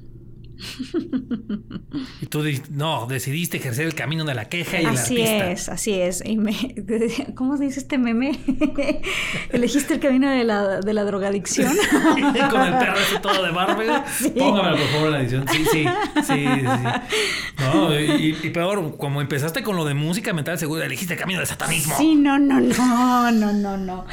[2.21, 5.51] Y tú no, decidiste ejercer el camino de la queja y así artista.
[5.51, 6.23] es, así es.
[6.25, 6.55] Y me,
[7.35, 8.39] ¿Cómo se dice este meme?
[9.51, 11.75] Elegiste el camino de la, de la drogadicción.
[12.51, 14.05] Con el perro ese todo de barba.
[14.37, 15.47] Póngamelo por favor la edición.
[15.49, 15.87] Sí, sí,
[16.27, 16.45] sí,
[17.59, 21.49] No, y, peor, como empezaste con lo de música mental seguro, elegiste el camino del
[21.49, 21.97] satanismo.
[21.97, 24.07] Sí, no, no, no, no, no, no.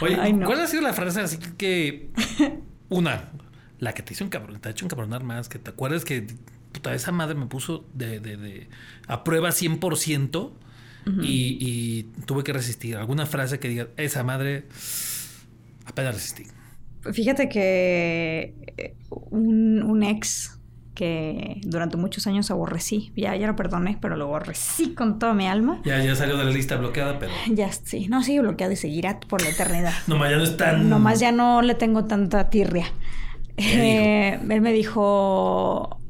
[0.00, 2.10] Oye, ¿cuál ha sido la frase así que
[2.88, 3.30] una
[3.80, 6.26] la que te hizo cabrón, te ha hecho encabronar más, que te acuerdas que
[6.72, 8.68] puta, esa madre me puso de, de, de
[9.08, 10.52] a prueba 100%
[11.22, 12.96] y, y, tuve que resistir.
[12.96, 14.66] Alguna frase que diga, esa madre,
[15.86, 16.44] apenas resistí.
[17.12, 20.60] Fíjate que eh, un, un ex
[20.94, 23.10] que durante muchos años aborrecí.
[23.16, 25.80] Ya, ya lo perdoné, pero lo aborrecí con toda mi alma.
[25.84, 27.32] Ya, ya salió de la lista bloqueada, pero.
[27.50, 29.94] Ya sí, no, sigue bloqueado y seguirá por la eternidad.
[30.06, 30.90] Nomás ya no es tan.
[30.90, 32.86] Nomás ya no le tengo tanta tirria.
[33.62, 36.00] Eh, él me dijo,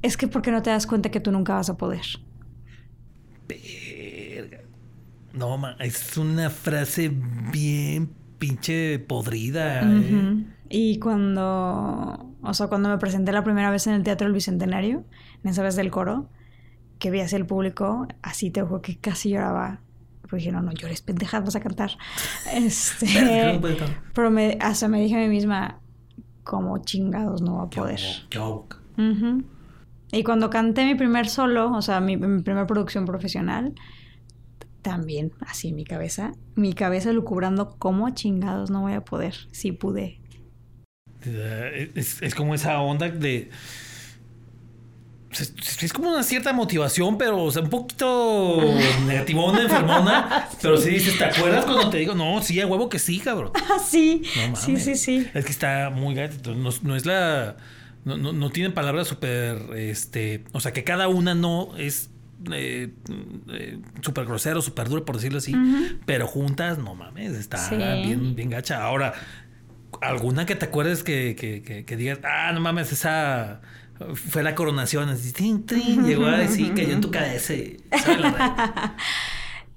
[0.00, 2.04] es que ¿por qué no te das cuenta que tú nunca vas a poder?
[5.32, 7.10] No, ma, es una frase
[7.52, 9.82] bien pinche podrida.
[9.82, 10.44] Eh.
[10.68, 15.04] Y cuando, o sea, cuando me presenté la primera vez en el Teatro del Bicentenario,
[15.44, 16.28] en esa vez del coro,
[16.98, 19.80] que vi hacia el público, así te digo que casi lloraba.
[20.22, 21.92] Porque dije, no, no llores, pendeja, vas a cantar.
[22.52, 23.60] Este,
[24.14, 25.80] pero me, hasta me dije a mí misma,
[26.44, 28.00] como chingados no va a poder.
[30.12, 33.74] Y cuando canté mi primer solo, o sea, mi, mi primera producción profesional,
[34.82, 39.72] también así en mi cabeza, mi cabeza lucubrando cómo chingados no voy a poder, si
[39.72, 40.20] pude.
[41.24, 43.50] Eh, es, es como esa onda de
[45.40, 48.60] es como una cierta motivación, pero o sea, un poquito
[49.06, 50.48] negativona, enfermona.
[50.62, 52.14] pero sí dices, ¿te acuerdas cuando te digo?
[52.14, 53.52] No, sí, a huevo que sí, cabrón.
[53.54, 54.22] Ah, sí.
[54.54, 55.26] sí, sí, sí.
[55.34, 56.54] Es que está muy gato.
[56.54, 57.56] No, no, es la.
[58.04, 59.58] No, no, no tienen palabras súper.
[59.76, 60.44] Este.
[60.52, 62.10] O sea, que cada una no es
[62.52, 62.92] eh,
[63.50, 65.54] eh, súper grosero, súper duro, por decirlo así.
[66.04, 68.82] Pero juntas, no mames, está bien, bien gacha.
[68.82, 69.14] Ahora,
[70.00, 73.62] alguna que te acuerdes que, que, que, que digas, ah, no mames, esa
[74.14, 75.32] fue la coronación, así,
[76.04, 77.54] llegó a decir, cayó en tu cabeza.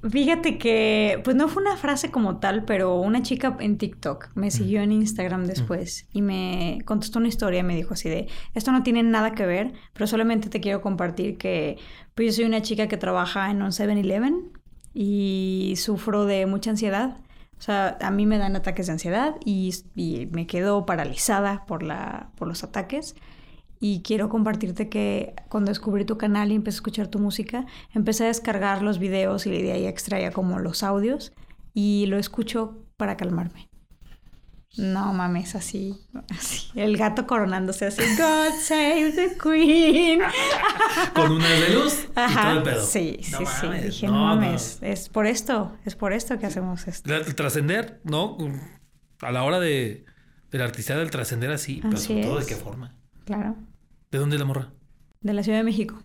[0.09, 4.51] Fíjate que, pues no fue una frase como tal, pero una chica en TikTok me
[4.51, 8.71] siguió en Instagram después y me contestó una historia y me dijo así de, esto
[8.71, 11.79] no tiene nada que ver, pero solamente te quiero compartir que
[12.13, 14.51] pues yo soy una chica que trabaja en un 7-Eleven
[14.93, 17.17] y sufro de mucha ansiedad.
[17.57, 21.81] O sea, a mí me dan ataques de ansiedad y, y me quedo paralizada por,
[21.81, 23.15] la, por los ataques
[23.87, 28.23] y quiero compartirte que cuando descubrí tu canal y empecé a escuchar tu música, empecé
[28.23, 31.33] a descargar los videos y de ahí extraía como los audios
[31.73, 32.59] y lo escucho
[32.97, 33.69] para calmarme.
[34.77, 35.95] No mames, así,
[36.37, 36.67] así.
[36.75, 38.01] El gato coronándose así.
[38.17, 40.19] God save the queen.
[41.13, 42.83] Con una de luz y todo el pedo.
[42.85, 43.65] Sí, No sí, sí.
[43.67, 44.25] mames, Dije, no, no, no.
[44.41, 44.79] mames.
[44.81, 47.09] Es por esto, es por esto que hacemos esto.
[47.09, 48.37] La- trascender, ¿no?
[49.21, 50.03] A la hora de,
[50.51, 52.47] de la artista del trascender así, pero Así sobre todo de es.
[52.47, 52.95] qué forma.
[53.23, 53.55] Claro.
[54.15, 54.69] ¿De dónde es la morra?
[55.19, 56.01] De la Ciudad de México.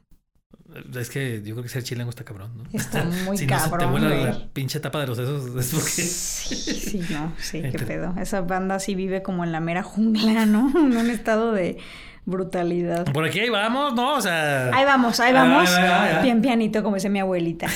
[0.98, 2.64] Es que yo creo que ser chilango está cabrón, ¿no?
[2.72, 4.24] Está muy si no se te cabrón, güey.
[4.24, 6.02] la pinche tapa de los sesos, es porque...
[6.02, 8.12] Sí, sí, no, sí, qué pedo.
[8.20, 10.70] Esa banda sí vive como en la mera jungla, ¿no?
[10.76, 11.78] En un estado de
[12.26, 13.04] brutalidad.
[13.12, 14.16] Por aquí ahí vamos, ¿no?
[14.16, 14.74] O sea...
[14.74, 15.70] Ahí vamos, ahí vamos.
[15.70, 16.20] Va.
[16.22, 17.68] Bien pianito, como dice mi abuelita.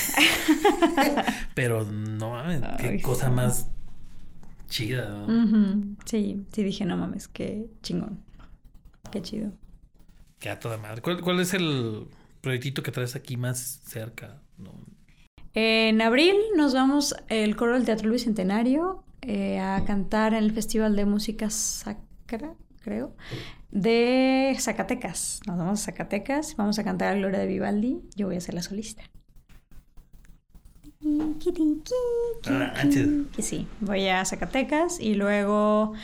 [1.54, 3.32] Pero no mames, qué Ay, cosa sí.
[3.34, 3.70] más
[4.68, 5.94] chida, ¿no?
[6.04, 8.18] Sí, sí dije, no mames, qué chingón.
[9.12, 9.52] Qué chido.
[10.44, 11.00] Que a toda madre.
[11.00, 12.06] ¿Cuál, cuál es el
[12.42, 14.42] proyectito que traes aquí más cerca?
[14.58, 14.74] No.
[15.54, 20.96] En abril nos vamos el coro del Teatro Bicentenario eh, a cantar en el Festival
[20.96, 23.16] de Música Sacra, creo,
[23.70, 25.40] de Zacatecas.
[25.46, 28.02] Nos vamos a Zacatecas, vamos a cantar a Gloria de Vivaldi.
[28.14, 29.02] Yo voy a ser la solista.
[32.44, 33.24] Ah, chido.
[33.38, 35.94] Y sí, voy a Zacatecas y luego...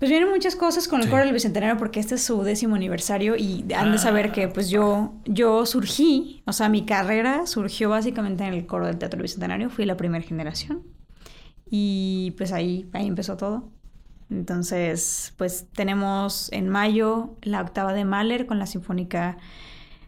[0.00, 1.10] Pues vienen muchas cosas con el Sí.
[1.10, 4.48] coro del Bicentenario porque este es su décimo aniversario y han de saber Ah, que
[4.48, 9.18] pues yo, yo surgí, o sea, mi carrera surgió básicamente en el coro del Teatro
[9.18, 10.82] del Bicentenario, fui la primera generación
[11.70, 13.68] y pues ahí, ahí empezó todo.
[14.30, 19.36] Entonces, pues tenemos en mayo la octava de Mahler con la Sinfónica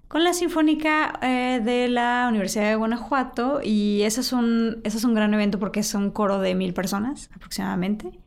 [0.09, 5.05] con la Sinfónica eh, de la Universidad de Guanajuato y ese es, un, ese es
[5.05, 8.21] un gran evento porque es un coro de mil personas aproximadamente.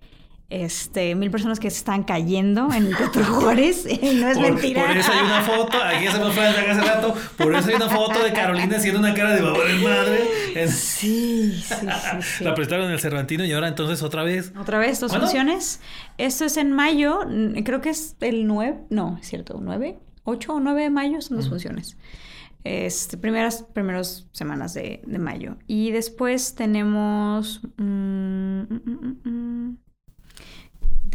[0.48, 4.86] Este, mil personas que se están cayendo en el Teatro Juárez no es Por, mentira.
[4.86, 7.90] por eso hay una foto, aquí se nos fue hace rato, por eso hay una
[7.90, 10.24] foto de Carolina haciendo una cara de babor en madre.
[10.54, 12.44] En- Sí, sí, sí, sí.
[12.44, 14.54] La prestaron en el Cervantino y ahora entonces otra vez.
[14.60, 15.26] Otra vez, dos ¿Cuándo?
[15.28, 15.82] funciones.
[16.20, 17.22] Esto es en mayo,
[17.64, 21.38] creo que es el 9, no, es cierto, 9, 8 o 9 de mayo son
[21.38, 21.98] dos funciones.
[22.64, 25.58] Este, primeras, primeras semanas de, de mayo.
[25.68, 27.62] Y después tenemos...
[27.78, 29.78] mm, mm, mm.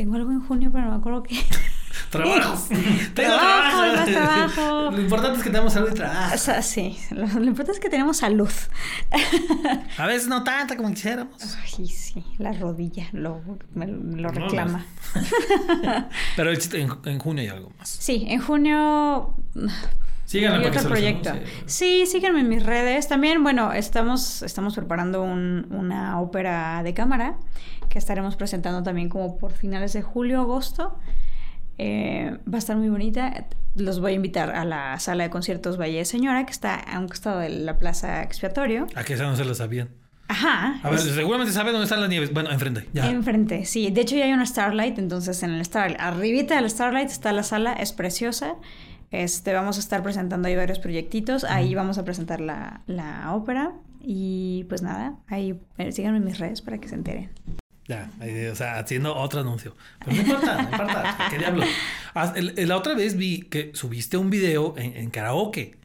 [0.01, 1.39] Tengo algo en junio, pero no me acuerdo qué.
[2.11, 2.55] Trabajo.
[3.15, 3.97] Tengo Trabajo, trabajo.
[3.97, 4.91] más trabajo.
[4.93, 6.35] Lo importante es que tenemos salud y trabajo.
[6.35, 8.49] O sea, sí, lo, lo importante es que tenemos salud.
[9.99, 11.35] A veces no tanta como quisiéramos.
[11.79, 13.43] Ay, sí, la rodilla lo,
[13.75, 14.87] me- me lo No, reclama.
[16.35, 16.51] Pero
[17.05, 17.91] en junio hay algo más.
[17.91, 19.35] Sí, en junio
[20.31, 21.31] Síganla para que se proyecto.
[21.67, 23.09] Sí, síganme en mis redes.
[23.09, 27.37] También, bueno, estamos, estamos preparando un- una ópera de cámara
[27.89, 30.97] que estaremos presentando también como por finales de julio, agosto.
[31.79, 33.47] Eh, va a estar muy bonita.
[33.75, 36.99] Los voy a invitar a la sala de conciertos Valle de Señora, que está a
[37.01, 38.87] un costado de la Plaza Expiatorio.
[38.95, 39.89] A que esa no se lo sabían.
[40.29, 40.79] Ajá.
[40.85, 42.33] A ver, es- seguramente saben dónde están las nieves.
[42.33, 42.87] Bueno, enfrente.
[42.93, 43.11] Ya.
[43.11, 43.91] Enfrente, sí.
[43.91, 47.43] De hecho, ya hay una Starlight, entonces en el Starlight, arribita del Starlight está la
[47.43, 48.55] sala, es preciosa.
[49.11, 51.45] Este, vamos a estar presentando ahí varios proyectitos.
[51.45, 53.73] Ahí vamos a presentar la, la ópera.
[54.01, 57.31] Y pues nada, ahí eh, síganme en mis redes para que se enteren.
[57.87, 59.77] Ya, ahí, o sea, haciendo otro anuncio.
[59.99, 61.19] Pero no importa, no importa.
[61.31, 61.69] ¿Qué diablos?
[62.15, 65.77] Ah, La otra vez vi que subiste un video en, en karaoke.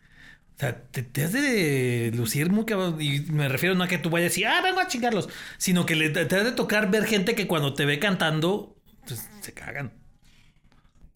[0.55, 3.01] O sea, te, te has de lucir muy cabrón.
[3.01, 5.27] Y me refiero no a que tú vayas y, ah, vengo a chingarlos.
[5.57, 9.27] Sino que le, te has de tocar ver gente que cuando te ve cantando, pues
[9.41, 9.91] se cagan.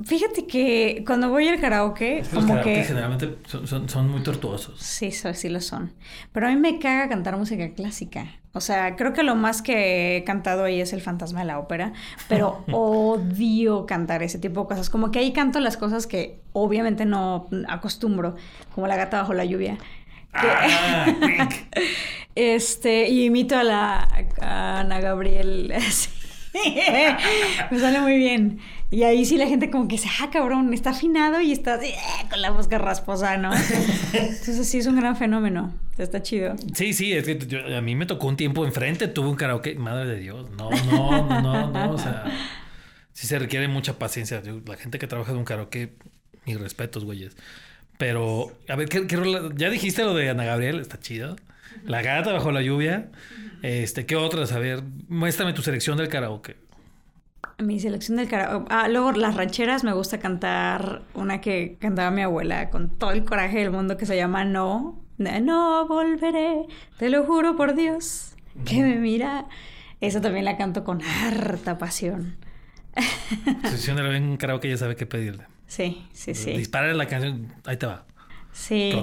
[0.04, 2.84] Fíjate que cuando voy al karaoke, Los como karaoke que...
[2.86, 4.80] generalmente son, son- son muy tortuosos.
[4.80, 5.94] Sí, so- sí lo son.
[6.32, 8.28] Pero a mí me caga cantar música clásica.
[8.54, 11.60] O sea, creo que lo más que he cantado ahí es el fantasma de la
[11.60, 11.92] ópera,
[12.30, 14.90] pero odio cantar ese tipo de cosas.
[14.90, 18.36] Como que ahí canto las cosas que obviamente no acostumbro,
[18.74, 19.78] como la gata bajo la lluvia.
[20.34, 21.48] Ah.
[22.36, 24.08] Este, y imito a la
[24.40, 25.74] a Ana Gabriel.
[27.72, 28.60] Me sale muy bien.
[28.92, 31.88] Y ahí sí la gente como que dice, ah, cabrón, está afinado y está así,
[31.88, 31.96] eh,
[32.30, 33.52] con la voz rasposa, ¿no?
[34.14, 35.74] Entonces sí es un gran fenómeno.
[35.98, 36.56] Está chido.
[36.74, 39.76] Sí, sí, es que yo- a mí me tocó un tiempo enfrente, tuve un karaoke,
[39.76, 42.24] madre de Dios, no, no, no, no, no, o sea,
[43.14, 44.42] sí se requiere mucha paciencia.
[44.42, 45.94] Yo- la gente que trabaja en un karaoke,
[46.46, 47.36] mis respetos, güeyes.
[48.00, 51.36] Pero, a ver, ¿qué, qué rola- ya dijiste lo de Ana Gabriel, está chido.
[51.86, 53.10] La gata bajo la lluvia.
[53.62, 54.52] Este, ¿qué otras?
[54.54, 56.56] A ver, muéstrame tu selección del karaoke.
[57.60, 58.68] Mi selección del karaoke.
[58.70, 63.26] Ah, luego las rancheras me gusta cantar una que cantaba mi abuela con todo el
[63.26, 65.02] coraje del mundo que se llama No.
[65.18, 66.66] No volveré,
[66.98, 69.48] te lo juro por Dios, que me mira.
[70.00, 72.38] Esa también la canto con harta pasión.
[73.66, 75.46] Si usted la ve en karaoke ya sabe qué pedirle.
[75.68, 76.54] Sí, sí, sí.
[76.54, 78.06] Disparar la canción, ahí te va.
[78.54, 78.94] Sí.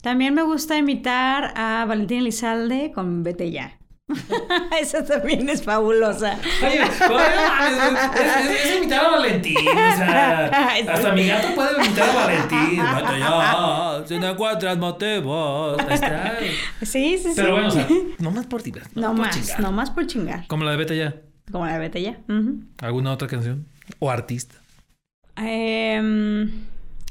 [0.00, 3.77] También me gusta imitar a Valentín Elizalde con Vete Ya.
[4.80, 6.38] Esa también es fabulosa.
[6.62, 9.56] Oye, es, es, imitar a Valentín.
[9.58, 10.46] O sea,
[10.92, 12.82] hasta mi gato puede imitar a Valentín.
[12.96, 15.76] Vete ya, si no encuentras motivos.
[16.82, 17.32] Sí, sí, sí.
[17.36, 17.86] Pero bueno, o sea,
[18.18, 18.96] no más por divertir.
[18.96, 19.60] No, más, chingar.
[19.60, 20.46] no más por chingar.
[20.46, 21.14] Como la de Vete ya.
[21.50, 22.18] Como la de Vete Ya.
[22.80, 23.66] ¿Alguna otra canción?
[23.98, 24.56] ¿O artista?
[25.36, 26.50] Em,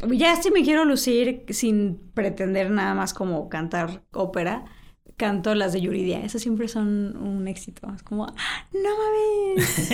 [0.10, 4.66] ya si me quiero lucir sin pretender nada más como cantar ópera,
[5.18, 6.24] canto las de Yuridia.
[6.24, 7.92] Esas siempre son un éxito.
[7.94, 9.92] Es como, ¡Ah, no mames.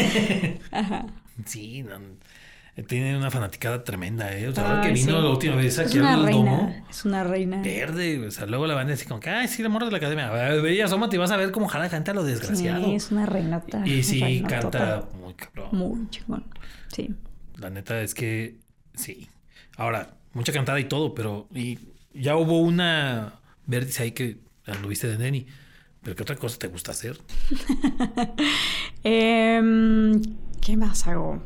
[0.71, 1.05] Ajá.
[1.45, 1.97] Sí, no,
[2.87, 4.47] tiene una fanaticada tremenda, ¿eh?
[4.47, 5.11] O sea, que vino sí.
[5.11, 6.75] la última vez aquí al domo.
[6.89, 7.61] Es una reina.
[7.61, 9.97] Verde, o sea, luego la banda así como que, ay, sí, la morra de la
[9.97, 10.29] academia.
[10.29, 12.83] Ve y asómate y vas a ver cómo jala gente a lo desgraciado.
[12.83, 13.87] Sí, es una reinota.
[13.87, 15.69] y sí, canta muy cabrón.
[15.71, 16.45] Muy chingón.
[16.87, 17.13] Sí.
[17.57, 18.57] La neta es que
[18.95, 19.29] sí.
[19.77, 21.79] Ahora, mucha cantada y todo, pero y
[22.13, 23.33] ya hubo una
[23.65, 24.37] vértice ahí que
[24.67, 25.45] anduviste de Neni.
[26.01, 27.17] Pero ¿qué otra cosa te gusta hacer?
[29.03, 30.21] Em,
[30.61, 31.41] ¿Qué más hago?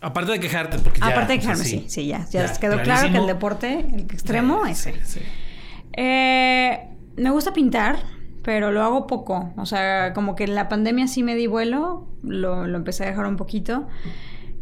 [0.00, 1.08] Aparte de quejarte, porque ya.
[1.08, 2.26] Aparte de o sea, quejarme, sí, sí, ya.
[2.30, 4.92] Ya, quedó claro que el deporte, el extremo, Sí, ese.
[4.94, 5.20] sí, sí.
[5.92, 7.98] Eh, me gusta pintar,
[8.42, 9.52] pero lo hago poco.
[9.58, 13.08] O sea, como que en la pandemia sí me di vuelo, lo, lo empecé a
[13.08, 13.86] dejar un poquito.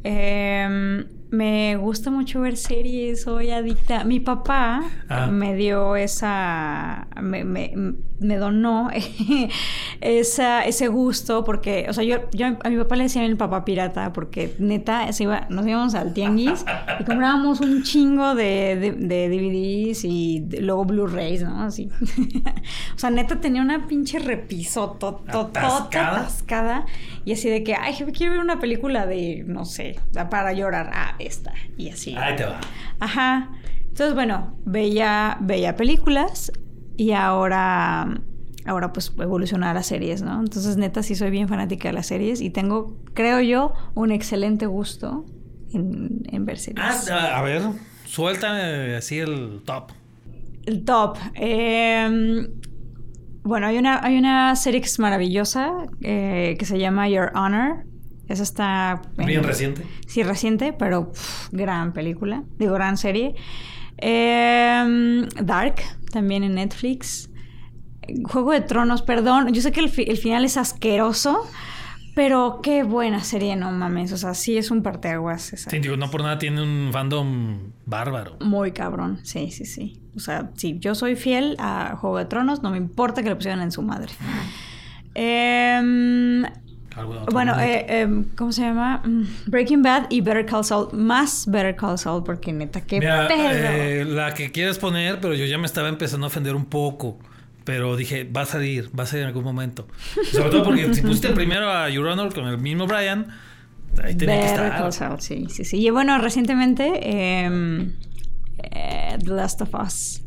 [0.02, 4.04] Eh, me gusta mucho ver series, soy adicta.
[4.04, 5.26] Mi papá Ah.
[5.26, 7.72] me dio esa, me, me,
[8.20, 8.90] me donó
[10.00, 13.64] esa, ese gusto porque, o sea, yo, yo a mi papá le decían el papá
[13.64, 16.64] pirata porque neta se iba, nos íbamos al tianguis
[17.00, 21.62] y comprábamos un chingo de, de, de DVDs y de- luego Blu-rays, ¿no?
[21.62, 21.88] Así.
[22.94, 24.98] o sea, neta tenía una pinche repiso
[25.28, 26.20] ¿Atascada?
[26.20, 26.86] atascada
[27.24, 29.98] y así de que, ay, quiero ver una película de, no sé,
[30.30, 32.14] para llorar, ah, esta, y así.
[32.16, 32.60] Ahí te va.
[33.00, 33.50] Ajá.
[33.82, 36.52] Entonces, bueno, veía, veía películas
[36.96, 38.20] y ahora,
[38.64, 40.38] ahora pues evolucionar a las series, ¿no?
[40.40, 44.66] Entonces, neta, sí soy bien fanática de las series y tengo, creo yo, un excelente
[44.66, 45.24] gusto
[45.72, 47.10] en, en ver series.
[47.10, 47.62] Ah, a ver,
[48.04, 49.90] suelta así el top.
[50.64, 51.16] El top.
[51.34, 52.46] eh,
[53.42, 57.86] bueno, hay una, hay una serie que es maravillosa eh, que se llama Your Honor.
[58.28, 59.02] Esa está...
[59.18, 59.82] en- Bien reciente.
[60.06, 62.44] Sí, reciente, pero pff, gran película.
[62.58, 63.34] Digo, gran serie.
[63.98, 65.76] Eh, Dark,
[66.12, 67.30] también en Netflix.
[68.24, 69.52] Juego de Tronos, perdón.
[69.52, 71.46] Yo sé que el, fi- el final es asqueroso,
[72.14, 74.12] pero qué buena serie, no mames.
[74.12, 75.52] O sea, sí es un parteaguas.
[75.52, 75.70] Esa.
[75.70, 78.36] Sí, digo, no por nada tiene un fandom bárbaro.
[78.40, 80.00] Muy cabrón, sí, sí, sí.
[80.16, 83.36] O sea, sí, yo soy fiel a Juego de Tronos, no me importa que le
[83.36, 84.12] pusieran en su madre.
[85.14, 86.67] Em, ¿Alguna otra
[87.32, 89.02] bueno, eh, em, ¿cómo se llama?
[89.04, 90.88] Mm, Breaking Bad y Better Call Saul.
[90.92, 95.44] Más Better Call Saul, porque neta, qué Mira, eh, la que quieres poner, pero yo
[95.46, 97.18] ya me estaba empezando a ofender un poco.
[97.64, 99.86] Pero dije, va a salir, va a salir en algún momento.
[100.32, 103.26] Sobre todo porque si pusiste primero a Your Honor con el mismo Brian,
[104.02, 104.78] ahí tenía que Better estar.
[104.78, 105.78] Call Saul, sí, sí, sí.
[105.78, 107.92] Y bueno, recientemente, em,
[108.62, 110.22] eh, The Last of Us.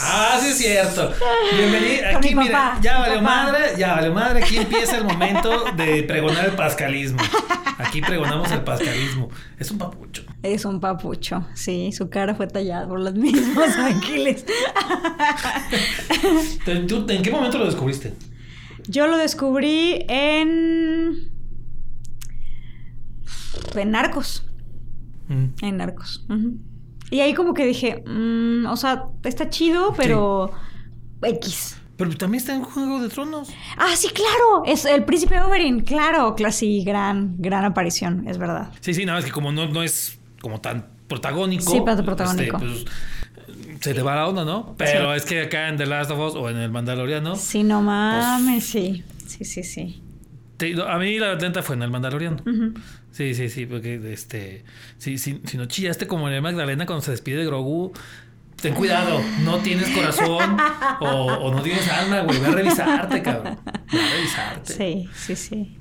[0.00, 1.12] Ah, sí es cierto.
[1.56, 2.16] Bienvenido.
[2.16, 4.42] Aquí, mi mira, ya valió madre, ya valió madre.
[4.42, 7.18] Aquí empieza el momento de pregonar el pascalismo.
[7.78, 9.28] Aquí pregonamos el pascalismo.
[9.58, 10.22] Es un papucho.
[10.42, 11.92] Es un papucho, sí.
[11.92, 14.44] Su cara fue tallada por los mismos ángeles.
[16.88, 18.14] ¿Tú, ¿En qué momento lo descubriste?
[18.88, 21.30] Yo lo descubrí en.
[23.74, 24.46] En Narcos.
[25.28, 25.44] Mm.
[25.62, 26.24] En Narcos.
[26.28, 26.58] ujú.
[27.10, 30.50] Y ahí como que dije, mm, o sea, está chido, pero.
[31.22, 31.76] X.
[31.96, 33.50] Pero también está en Juego de Tronos.
[33.76, 34.64] Ah, sí, claro.
[34.66, 35.80] Es el príncipe Oberyn.
[35.80, 38.70] Claro, sí, gran, gran aparición, es verdad.
[38.80, 41.70] Sí, sí, nada más que como no, no es como tan protagónico.
[41.70, 42.56] Sí, tanto protagónico.
[42.56, 42.66] este,
[43.46, 44.74] pues, se te va la onda, ¿no?
[44.76, 45.16] Pero Sí.
[45.18, 47.36] es que acá en The Last of Us o en El Mandaloriano.
[47.36, 49.04] Sí, no mames, sí.
[49.26, 50.02] Sí, sí, sí.
[50.86, 52.42] A mí la atenta fue en El Mandaloriano.
[53.10, 54.64] Sí, sí, sí, porque este.
[54.98, 57.92] Si, si, si no chillaste como en el Magdalena cuando se despide de Grogu.
[58.60, 60.56] Ten cuidado, no tienes corazón
[61.00, 62.38] o, o no tienes alma, güey.
[62.40, 63.58] Ve a revisarte, cabrón.
[63.92, 64.72] Ve a revisarte.
[64.72, 65.76] Sí, sí, sí.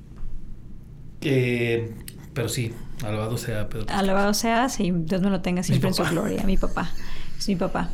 [1.22, 1.94] Eh,
[2.34, 2.74] pero sí,
[3.06, 3.86] alabado sea Pedro.
[3.90, 6.44] Alabado sea, sí, Dios me lo tenga siempre en su gloria.
[6.44, 6.92] Mi papá.
[7.38, 7.90] Es mi papá.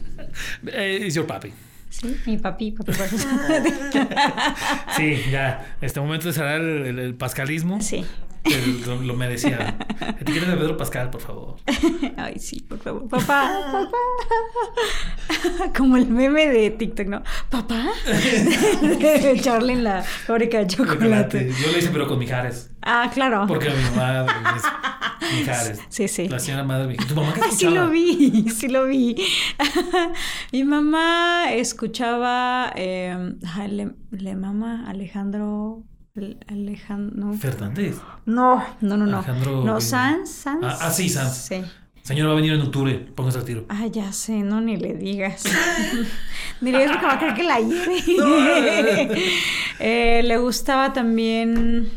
[0.66, 1.54] Eh, it's your papi.
[1.90, 2.92] Sí, mi papi, papi.
[2.94, 3.18] papi.
[4.96, 5.76] Sí, ya.
[5.82, 7.82] Este momento será el, el- el pascalismo.
[7.82, 8.06] Sí.
[8.86, 9.78] Lo, lo merecía.
[10.20, 11.56] Etiqueta de Pedro Pascal, por favor.
[12.18, 13.08] Ay, sí, por favor.
[13.08, 13.90] Papá, papá.
[15.78, 17.24] Como el meme de TikTok, ¿no?
[17.50, 17.88] Papá.
[18.82, 21.52] De Charlie en la fábrica de chocolate.
[21.62, 22.72] Yo lo hice, pero con Mijares.
[22.82, 23.46] Ah, claro.
[23.48, 24.26] Porque mi mamá.
[25.38, 25.80] Mijares.
[25.90, 26.28] Sí, sí.
[26.28, 26.96] La señora madre.
[26.96, 27.86] ¿Tu mamá qué Sí escuchaba?
[27.86, 29.16] lo vi, sí lo vi.
[30.52, 35.84] Mi mamá escuchaba, eh, ay, le, le mama Alejandro,
[36.47, 37.97] Alejandro, Fernández.
[38.26, 40.63] no, no, no, no, Alejandro- no, Sanz, Sanz.
[40.63, 41.36] Ah, ah, sí, Sanz.
[41.49, 41.61] Sí.
[42.03, 42.95] Señora va a venir en octubre.
[43.15, 43.65] Póngase al tiro.
[43.70, 45.43] Ah, ya sé, no, ni le digas.
[46.61, 49.22] ni le digas porque va a creer que la hiere.
[49.82, 51.89] Eh, le gustaba también.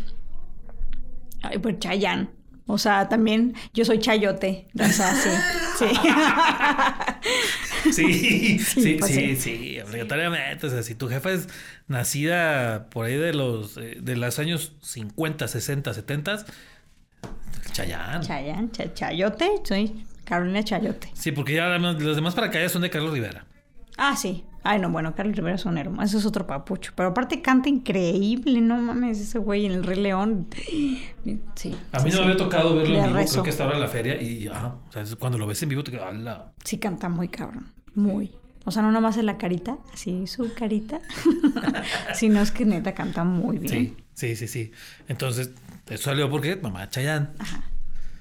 [1.42, 2.28] Ay, pues Chayanne.
[2.66, 4.68] O sea, también yo soy chayote.
[4.78, 5.86] O sea, sí.
[7.92, 8.58] Sí.
[8.58, 9.58] Sí, sí, pues sí, sí.
[9.58, 10.66] sí, obligatoriamente.
[10.66, 11.48] O sea, si tu jefa es
[11.88, 16.44] nacida por ahí de los eh, de los años 50, 60, 70,
[17.72, 18.20] Chayán.
[18.22, 19.50] Chayanne, cha- chayote.
[19.64, 21.10] Soy Carolina Chayote.
[21.14, 23.46] Sí, porque ya los demás para acá ya son de Carlos Rivera.
[23.96, 24.44] Ah, sí.
[24.64, 26.02] Ay, no, bueno, Carlos Rivera es un hermano.
[26.02, 26.92] Eso es otro papucho.
[26.94, 30.46] Pero aparte canta increíble, no mames, ese güey en el Rey León.
[31.54, 31.76] Sí.
[31.92, 32.32] A mí sí, no me sí.
[32.32, 33.32] había tocado verlo Le en vivo, rezo.
[33.34, 35.84] creo que estaba en la feria y ajá, o sea, cuando lo ves en vivo
[35.84, 36.52] te quedas, "Ala".
[36.64, 38.32] Sí canta muy cabrón, muy.
[38.64, 41.00] O sea, no nomás en la carita, así su carita,
[42.14, 43.72] sino es que neta canta muy bien.
[43.72, 44.72] Sí, sí, sí, sí.
[45.08, 45.50] Entonces,
[45.88, 47.32] eso salió porque mamá Chayán.
[47.38, 47.64] Ajá.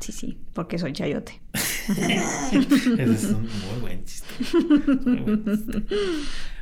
[0.01, 1.41] Sí, sí, porque soy chayote.
[1.87, 4.27] Ese es un muy buen chiste.
[5.05, 5.83] Muy buen chiste.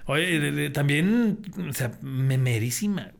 [0.06, 3.12] Oye, de- de- también, o sea, memerísima.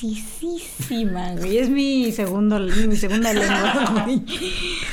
[0.00, 1.58] Memericísima, güey.
[1.58, 4.22] Es mi segundo, mi segunda lengua, güey.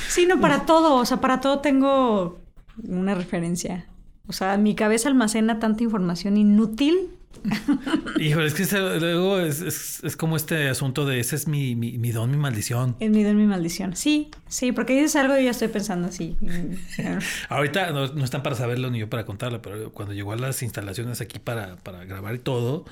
[0.09, 2.39] Sí, no, para todo, o sea, para todo tengo
[2.83, 3.85] una referencia.
[4.27, 7.11] O sea, mi cabeza almacena tanta información inútil.
[8.19, 8.65] Híjole, es que
[8.99, 12.37] luego es, es- es como este asunto de ese es mi, mi, mi don, mi
[12.37, 12.95] maldición.
[12.99, 13.95] Es mi don, mi maldición.
[13.95, 16.37] Sí, sí, porque dices algo y ya estoy pensando así.
[17.49, 20.61] Ahorita no, no están para saberlo ni yo para contarlo, pero cuando llegó a las
[20.63, 22.85] instalaciones aquí para, para grabar y todo,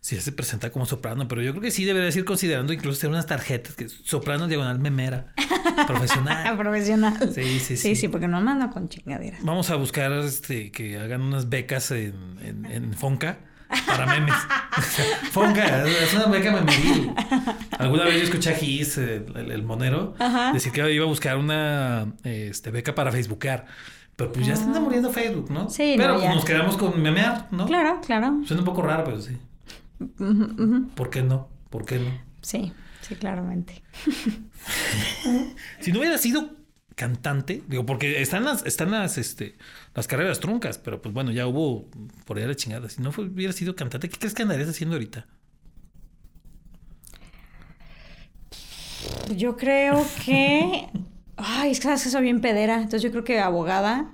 [0.00, 3.10] sí se presenta como soprano, pero yo creo que sí deberías ir considerando incluso hacer
[3.10, 5.32] unas tarjetas, que soprano diagonal memera,
[5.86, 6.56] profesional.
[6.56, 7.16] Profesional.
[7.34, 7.96] Sí, sí, Sí, sí.
[7.96, 9.42] sí, porque no mando con chingaderas.
[9.44, 13.38] Vamos a buscar este, que hagan unas becas en, en, en Fonca
[13.86, 14.34] para memes.
[15.32, 17.12] Fonca, es una beca memeril.
[17.78, 20.52] Alguna vez yo escuché a Gis, el, el- el monero, Ajá.
[20.52, 23.66] decir que iba a buscar una este, beca para Facebookear.
[24.16, 25.70] Pero pues ya se está muriendo Facebook, ¿no?
[25.70, 26.34] Sí, Pero no, pues ya.
[26.34, 27.66] nos quedamos con memear, ¿no?
[27.66, 28.40] Claro, claro.
[28.44, 29.38] Suena un poco raro, pero sí.
[30.94, 31.48] ¿Por qué no?
[31.70, 32.10] ¿Por qué no?
[32.42, 33.82] Sí, sí, claramente.
[35.80, 36.50] Si no hubiera sido
[36.94, 39.56] cantante, digo, porque están las, están las, este,
[39.94, 41.88] las carreras truncas, pero pues bueno, ya hubo
[42.26, 42.88] por allá la chingada.
[42.88, 45.26] Si no fue- hubiera sido cantante, ¿qué crees que andarías haciendo ahorita?
[49.36, 50.88] Yo creo que.
[51.36, 52.76] Ay, es que soy bien pedera.
[52.76, 54.10] Entonces yo creo que abogada,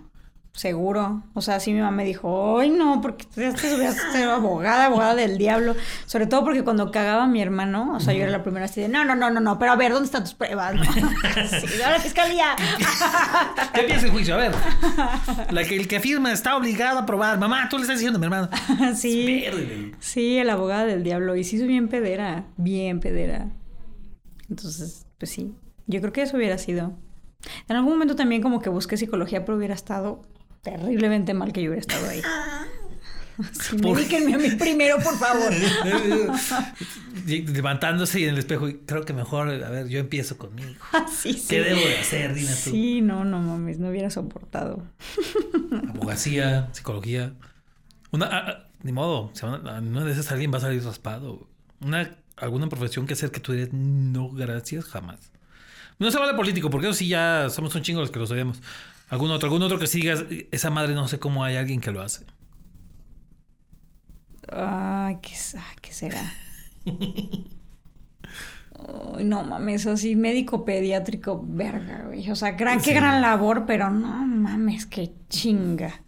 [0.53, 1.23] seguro.
[1.35, 4.29] O sea, sí mi mamá me dijo, ay no, porque ya te subías a ser
[4.29, 5.77] abogada, abogada del diablo.
[6.07, 8.81] Sobre todo porque cuando cagaba a mi hermano, o sea, yo era la primera así
[8.81, 10.75] de, no, no, no, no, no, pero a ver, ¿dónde están tus pruebas?
[10.75, 10.85] No.
[10.85, 12.57] sí, a la fiscalía.
[13.73, 14.35] ¿Qué piensa el juicio?
[14.35, 14.53] A ver,
[15.51, 17.39] la que, el que firma está obligado a probar.
[17.39, 18.49] Mamá, tú le estás diciendo a mi hermano.
[18.97, 19.43] sí.
[19.43, 19.95] Verde.
[20.01, 21.37] Sí, el abogado del diablo.
[21.37, 23.49] Y sí soy bien pedera, bien pedera.
[24.49, 25.55] Entonces, pues sí,
[25.87, 26.97] yo creo que eso hubiera sido.
[27.69, 30.23] En algún momento también como que busqué psicología, pero hubiera estado
[30.71, 32.23] terriblemente mal que yo hubiera estado ahí.
[33.53, 35.53] Sí, Por- medíquenme a mí primero, por favor.
[37.27, 40.71] Levantándose y en el espejo, y creo que mejor, a ver, yo empiezo conmigo.
[41.09, 41.47] sí, sí.
[41.49, 42.35] ¿Qué debo de hacer?
[42.35, 42.71] Dime tú.
[42.71, 44.83] Sí, no, no mames, no hubiera soportado.
[45.95, 47.33] Abogacía, psicología.
[48.11, 51.47] Una, ah, ah, ni modo, una de esas alguien va a salir raspado.
[51.81, 55.31] Una, alguna profesión que hacer que tú dirías, no, gracias, jamás.
[56.01, 58.61] No se vale político, porque eso sí ya somos un chingo los que lo sabemos.
[59.11, 62.03] Algún otro, algún otro que sigas, esa madre no sé cómo hay alguien que lo
[62.03, 62.27] hace.
[64.51, 66.33] Ay, ¿qué, ay, ¿qué será?
[69.17, 72.31] Ay, no mames, así médico pediátrico, verga, güey.
[72.31, 72.91] O sea, gran, Sí.
[72.91, 76.03] qué gran labor, pero no mames, qué chinga.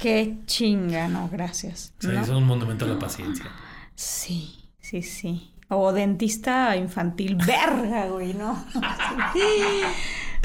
[0.00, 1.92] Qué chinga, no, gracias.
[1.98, 2.22] O sea, ¿no?
[2.22, 3.44] es un monumento a la paciencia.
[3.94, 5.50] Sí, sí, sí.
[5.68, 8.64] O dentista infantil, verga, güey, ¿no?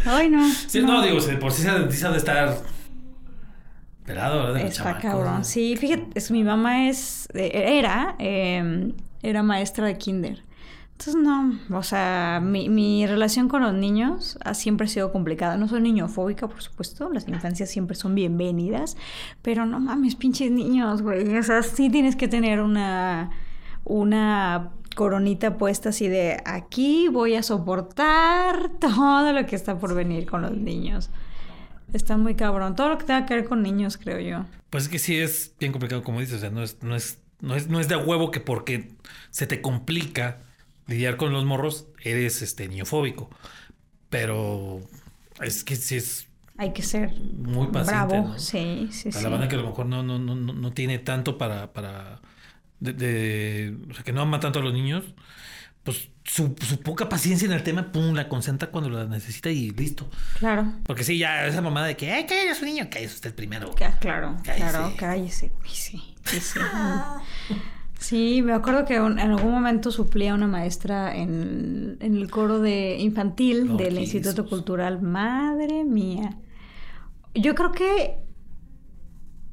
[0.06, 0.48] Ay, no.
[0.68, 2.58] Sí, no, digo, si por sí esa dentista de estar
[4.06, 4.54] pelado, ¿verdad?
[4.56, 5.36] De Está chamacos, cabrón.
[5.40, 5.44] ¿no?
[5.44, 10.44] Sí, fíjate, es, mi mamá es, eh, era, eh, era maestra de kinder.
[11.00, 15.56] Entonces, no, o sea, mi, mi relación con los niños ha siempre sido complicada.
[15.56, 18.98] No soy niñofóbica, por supuesto, las infancias siempre son bienvenidas,
[19.42, 21.38] pero no mames, pinches niños, güey.
[21.38, 23.30] O sea, sí tienes que tener una,
[23.86, 30.26] una coronita puesta así de aquí voy a soportar todo lo que está por venir
[30.26, 31.10] con los niños.
[31.94, 32.76] Está muy cabrón.
[32.76, 34.46] Todo lo que tenga que ver con niños, creo yo.
[34.70, 36.36] Pues es que sí es bien complicado, como dices.
[36.36, 38.92] O sea, no es, no es, no es, no es de huevo que porque
[39.30, 40.40] se te complica
[40.88, 43.30] lidiar con los morros, eres este niñofóbico.
[44.10, 44.82] Pero
[45.42, 46.28] es que sí es
[46.58, 48.06] Hay que ser muy paciente.
[48.18, 48.28] bravo.
[48.34, 48.38] ¿no?
[48.38, 49.24] Sí, sí, A sí.
[49.24, 51.72] la banda que a lo mejor no, no, no, no no tiene tanto para.
[51.72, 52.20] para
[52.80, 55.04] de, de- o sea, que no ama tanto a los niños,
[55.84, 59.72] pues su, su poca paciencia en el tema, pum, la concentra cuando la necesita y
[59.72, 60.08] listo.
[60.38, 60.74] Claro.
[60.86, 63.72] Porque sí, ya esa mamada de que, ay, cállate a su niño, cállese usted primero.
[64.00, 64.70] Claro, Cállese.
[64.72, 65.52] claro, cállese.
[65.66, 67.56] Sí, sí, sí, sí.
[67.98, 72.30] Sí, me acuerdo que un- en algún momento suplía a una maestra en, en el
[72.32, 74.14] coro de infantil Oh, del Jesus.
[74.14, 75.02] Instituto Cultural.
[75.02, 76.38] Madre mía.
[77.36, 78.18] Yo creo que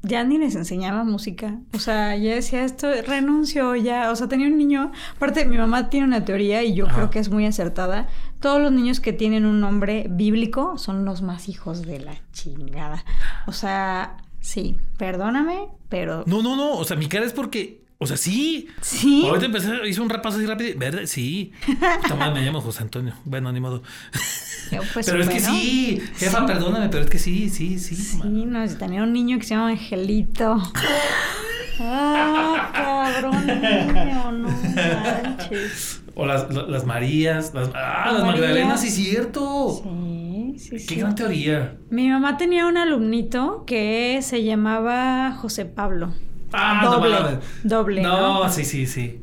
[0.07, 1.59] ya ni les enseñaba música.
[1.73, 4.11] O sea, ya decía esto, renuncio ya.
[4.11, 4.91] O sea, tenía un niño.
[5.15, 6.95] Aparte, mi mamá tiene una teoría y yo Ajá.
[6.95, 8.07] creo que es muy acertada.
[8.39, 13.03] Todos los niños que tienen un nombre bíblico son los más hijos de la chingada.
[13.47, 16.23] O sea, sí, perdóname, pero.
[16.27, 16.71] No, no, no.
[16.73, 17.85] O sea, mi cara es porque.
[17.99, 18.67] O sea, sí.
[18.81, 19.23] Sí.
[19.25, 20.77] Ahorita empecé, hice un repaso así rápido.
[20.77, 21.01] ¿Verdad?
[21.05, 21.51] Sí.
[22.07, 23.13] Toma, me llamo José Antonio.
[23.25, 23.81] Bueno, ni modo.
[24.93, 26.01] Pues, pero es que sí.
[26.17, 27.95] Jefa, perdóname, pero es que sí, sí, sí.
[27.95, 30.61] Sí, no, tenía un niño que se llama Angelito.
[31.79, 36.01] Ah, cabrón, niño, no manches.
[36.15, 37.53] O las, la- las Marías.
[37.53, 38.23] Las, ah, las.
[38.23, 39.81] Magdalenas, sí, cierto.
[39.83, 40.95] Sí, sí, Qué sí.
[40.95, 41.77] gran teoría.
[41.91, 46.13] Mi mamá tenía un alumnito que se llamaba José Pablo.
[46.53, 48.49] Ah, Doble, no doble, No, ¿no?
[48.49, 49.21] sí, sí, sí.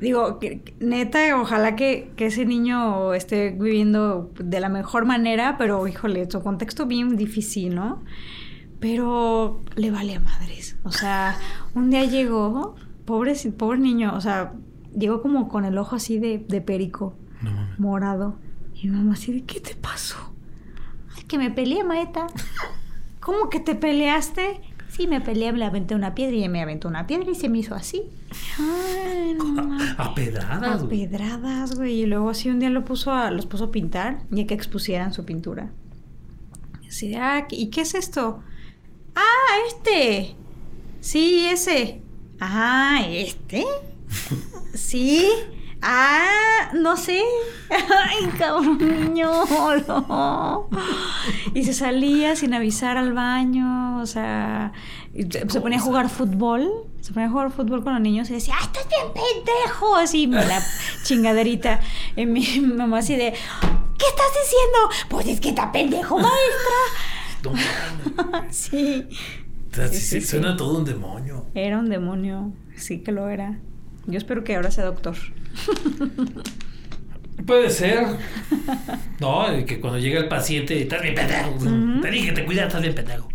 [0.00, 5.86] Digo, que- neta, ojalá que, que ese niño esté viviendo de la mejor manera, pero
[5.88, 8.02] híjole, su contexto bien difícil, ¿no?
[8.80, 10.76] Pero le vale a madres.
[10.84, 11.36] O sea,
[11.74, 14.52] un día llegó, pobre, pobre niño, o sea,
[14.96, 18.36] llegó como con el ojo así de, de perico, No morado.
[18.74, 20.32] Y mi mamá así de, ¿qué te pasó?
[21.16, 22.26] Ay, que me peleé, maeta.
[23.20, 24.60] ¿Cómo que te peleaste?
[24.98, 27.48] Sí, me peleé, le aventé una piedra y ella me aventó una piedra y se
[27.48, 28.02] me hizo así.
[28.58, 29.78] Ay, no.
[29.96, 31.06] A pedradas, A güey.
[31.06, 32.00] pedradas, güey.
[32.02, 34.54] Y luego así un día lo puso a, los puso a pintar y a que
[34.54, 35.70] expusieran su pintura.
[36.82, 38.42] Y Así de, ah, ¿y qué es esto?
[39.14, 40.34] Ah, este.
[40.98, 42.02] Sí, ese.
[42.40, 43.64] Ah, ¿este?
[44.74, 45.28] Sí.
[45.80, 47.22] Ah, no sé.
[47.70, 49.30] Ay, cabrón niño.
[49.86, 50.68] no.
[51.54, 54.00] Y se salía sin avisar al baño.
[54.00, 54.72] O sea,
[55.14, 56.68] se ponía a jugar fútbol.
[57.00, 59.96] Se ponía a jugar fútbol con los niños y decía, ¡ah, estás bien pendejo!
[59.96, 60.62] Así, la
[61.04, 61.80] chingaderita.
[62.16, 65.08] Y mi mamá así de, ¿qué estás diciendo?
[65.08, 66.78] Pues es que está pendejo, maestra.
[68.50, 69.06] Sí.
[69.72, 71.46] Sí, Sí, suena todo un demonio.
[71.54, 72.52] Era un demonio.
[72.76, 73.58] Sí que lo era.
[74.08, 75.14] Yo espero que ahora sea doctor.
[77.46, 78.04] Puede ser.
[79.20, 81.54] No, que cuando llega el paciente, estás bien pendejo.
[82.02, 83.28] Te dije que te cuidas, estás bien pendejo.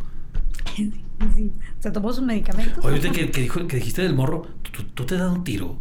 [1.38, 1.54] Sí.
[1.80, 2.84] ¿Se tomó sus medicamentos?
[2.84, 5.80] Oye, que, que, dijo, que dijiste del morro, ¿tú, tú te das un tiro.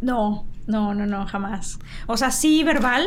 [0.00, 1.78] No, no, no, no, jamás.
[2.06, 3.06] O sea, sí verbal.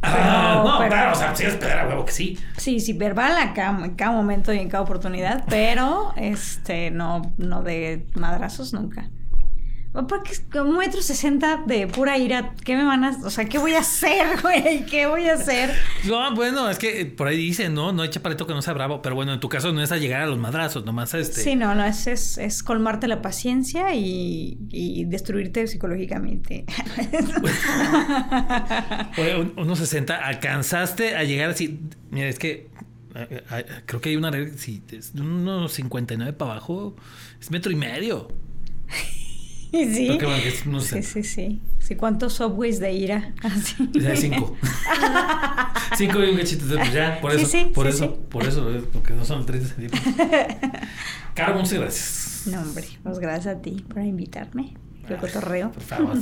[0.00, 2.38] Ah, pero- no, pero- claro, o sea, sí es pedra, huevo que sí.
[2.56, 7.20] Sí, sí, verbal a cada, en cada momento y en cada oportunidad, pero este, no,
[7.36, 9.10] no de madrazos nunca.
[10.08, 13.44] Porque es como un metro sesenta de pura ira, ¿qué me van a, o sea,
[13.44, 14.86] qué voy a hacer, güey?
[14.86, 15.70] ¿Qué voy a hacer?
[16.06, 19.02] No, bueno, es que por ahí dicen, no, no hay chaparrito que no sea bravo,
[19.02, 21.40] pero bueno, en tu caso no es a llegar a los madrazos, nomás este.
[21.42, 26.64] Sí, no, no, es, es, es colmarte la paciencia y, y destruirte psicológicamente.
[29.18, 31.80] Oye, un- unos 60, alcanzaste a llegar así.
[32.10, 32.68] Mira, es que
[33.14, 34.82] eh, eh, creo que hay una regla, si
[35.14, 36.96] unos 59 para abajo,
[37.40, 38.28] es metro y medio.
[39.94, 40.06] sí.
[40.08, 41.60] Porque, bueno, es unos Sí, sí, sí.
[41.78, 43.34] Sí, ¿cuántos subways de ira?
[43.42, 43.90] Así.
[44.16, 44.56] Cinco.
[45.96, 48.84] cinco y un cachito de pues ya, por eso, sí, por eso, por eso, eh,
[48.92, 50.14] porque no son 30 centímetros.
[51.34, 52.46] Caro, muchas gracias.
[52.46, 54.74] No, hombre, pues gracias a ti por invitarme.
[55.06, 55.72] Qué cotorreo.
[55.72, 56.16] Por favor,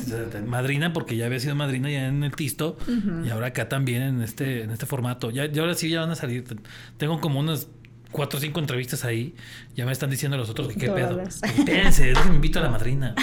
[0.47, 2.79] madrina, porque ya había sido madrina ya en el Tisto
[3.25, 5.31] y ahora acá también en este, en este formato.
[5.31, 6.45] Ya, ya ahora sí ya van a salir.
[6.97, 7.69] Tengo como unas
[8.11, 9.35] cuatro o cinco entrevistas ahí.
[9.75, 11.21] Ya me están diciendo los otros que qué pedo.
[11.21, 13.15] Espérense, déjenme invito a la madrina.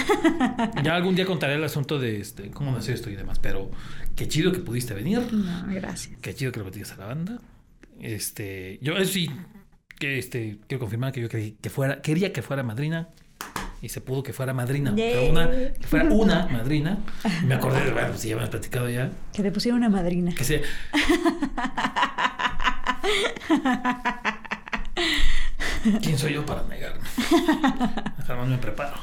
[0.82, 3.70] Ya algún día contaré el asunto de este, cómo nació esto y demás, pero
[4.16, 5.20] qué chido que pudiste venir.
[5.32, 6.18] No, gracias.
[6.20, 7.38] Qué chido que lo platicas a la banda.
[8.00, 9.30] Este, yo sí,
[9.98, 13.08] que este, quiero confirmar que yo creí que fuera, quería que fuera madrina.
[13.80, 14.90] Y se pudo que fuera madrina.
[14.90, 16.98] Una, que fuera una madrina.
[17.42, 19.12] Y me acordé de, bueno, si ya me has platicado ya.
[19.32, 20.34] Que te pusieron una madrina.
[20.34, 20.62] Que se.
[26.02, 27.00] ¿Quién soy yo para negarme?
[28.26, 28.96] Jamás me preparo.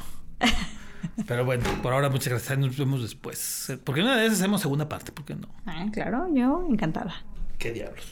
[1.27, 2.57] Pero bueno, por ahora muchas gracias.
[2.57, 3.73] Nos vemos después.
[3.83, 5.47] Porque una vez hacemos segunda parte, ¿por qué no?
[5.65, 7.15] Ah, claro, yo encantada.
[7.57, 8.05] ¿Qué diablos?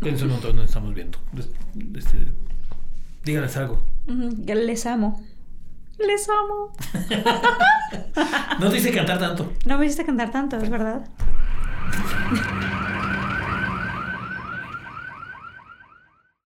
[0.00, 1.18] Cuídense un montón, nos estamos viendo.
[1.94, 2.18] Este,
[3.24, 3.82] díganles algo.
[4.46, 5.22] Que les amo.
[5.98, 6.72] Les amo.
[8.60, 9.52] No te hice cantar tanto.
[9.64, 11.08] No me hiciste cantar tanto, es verdad.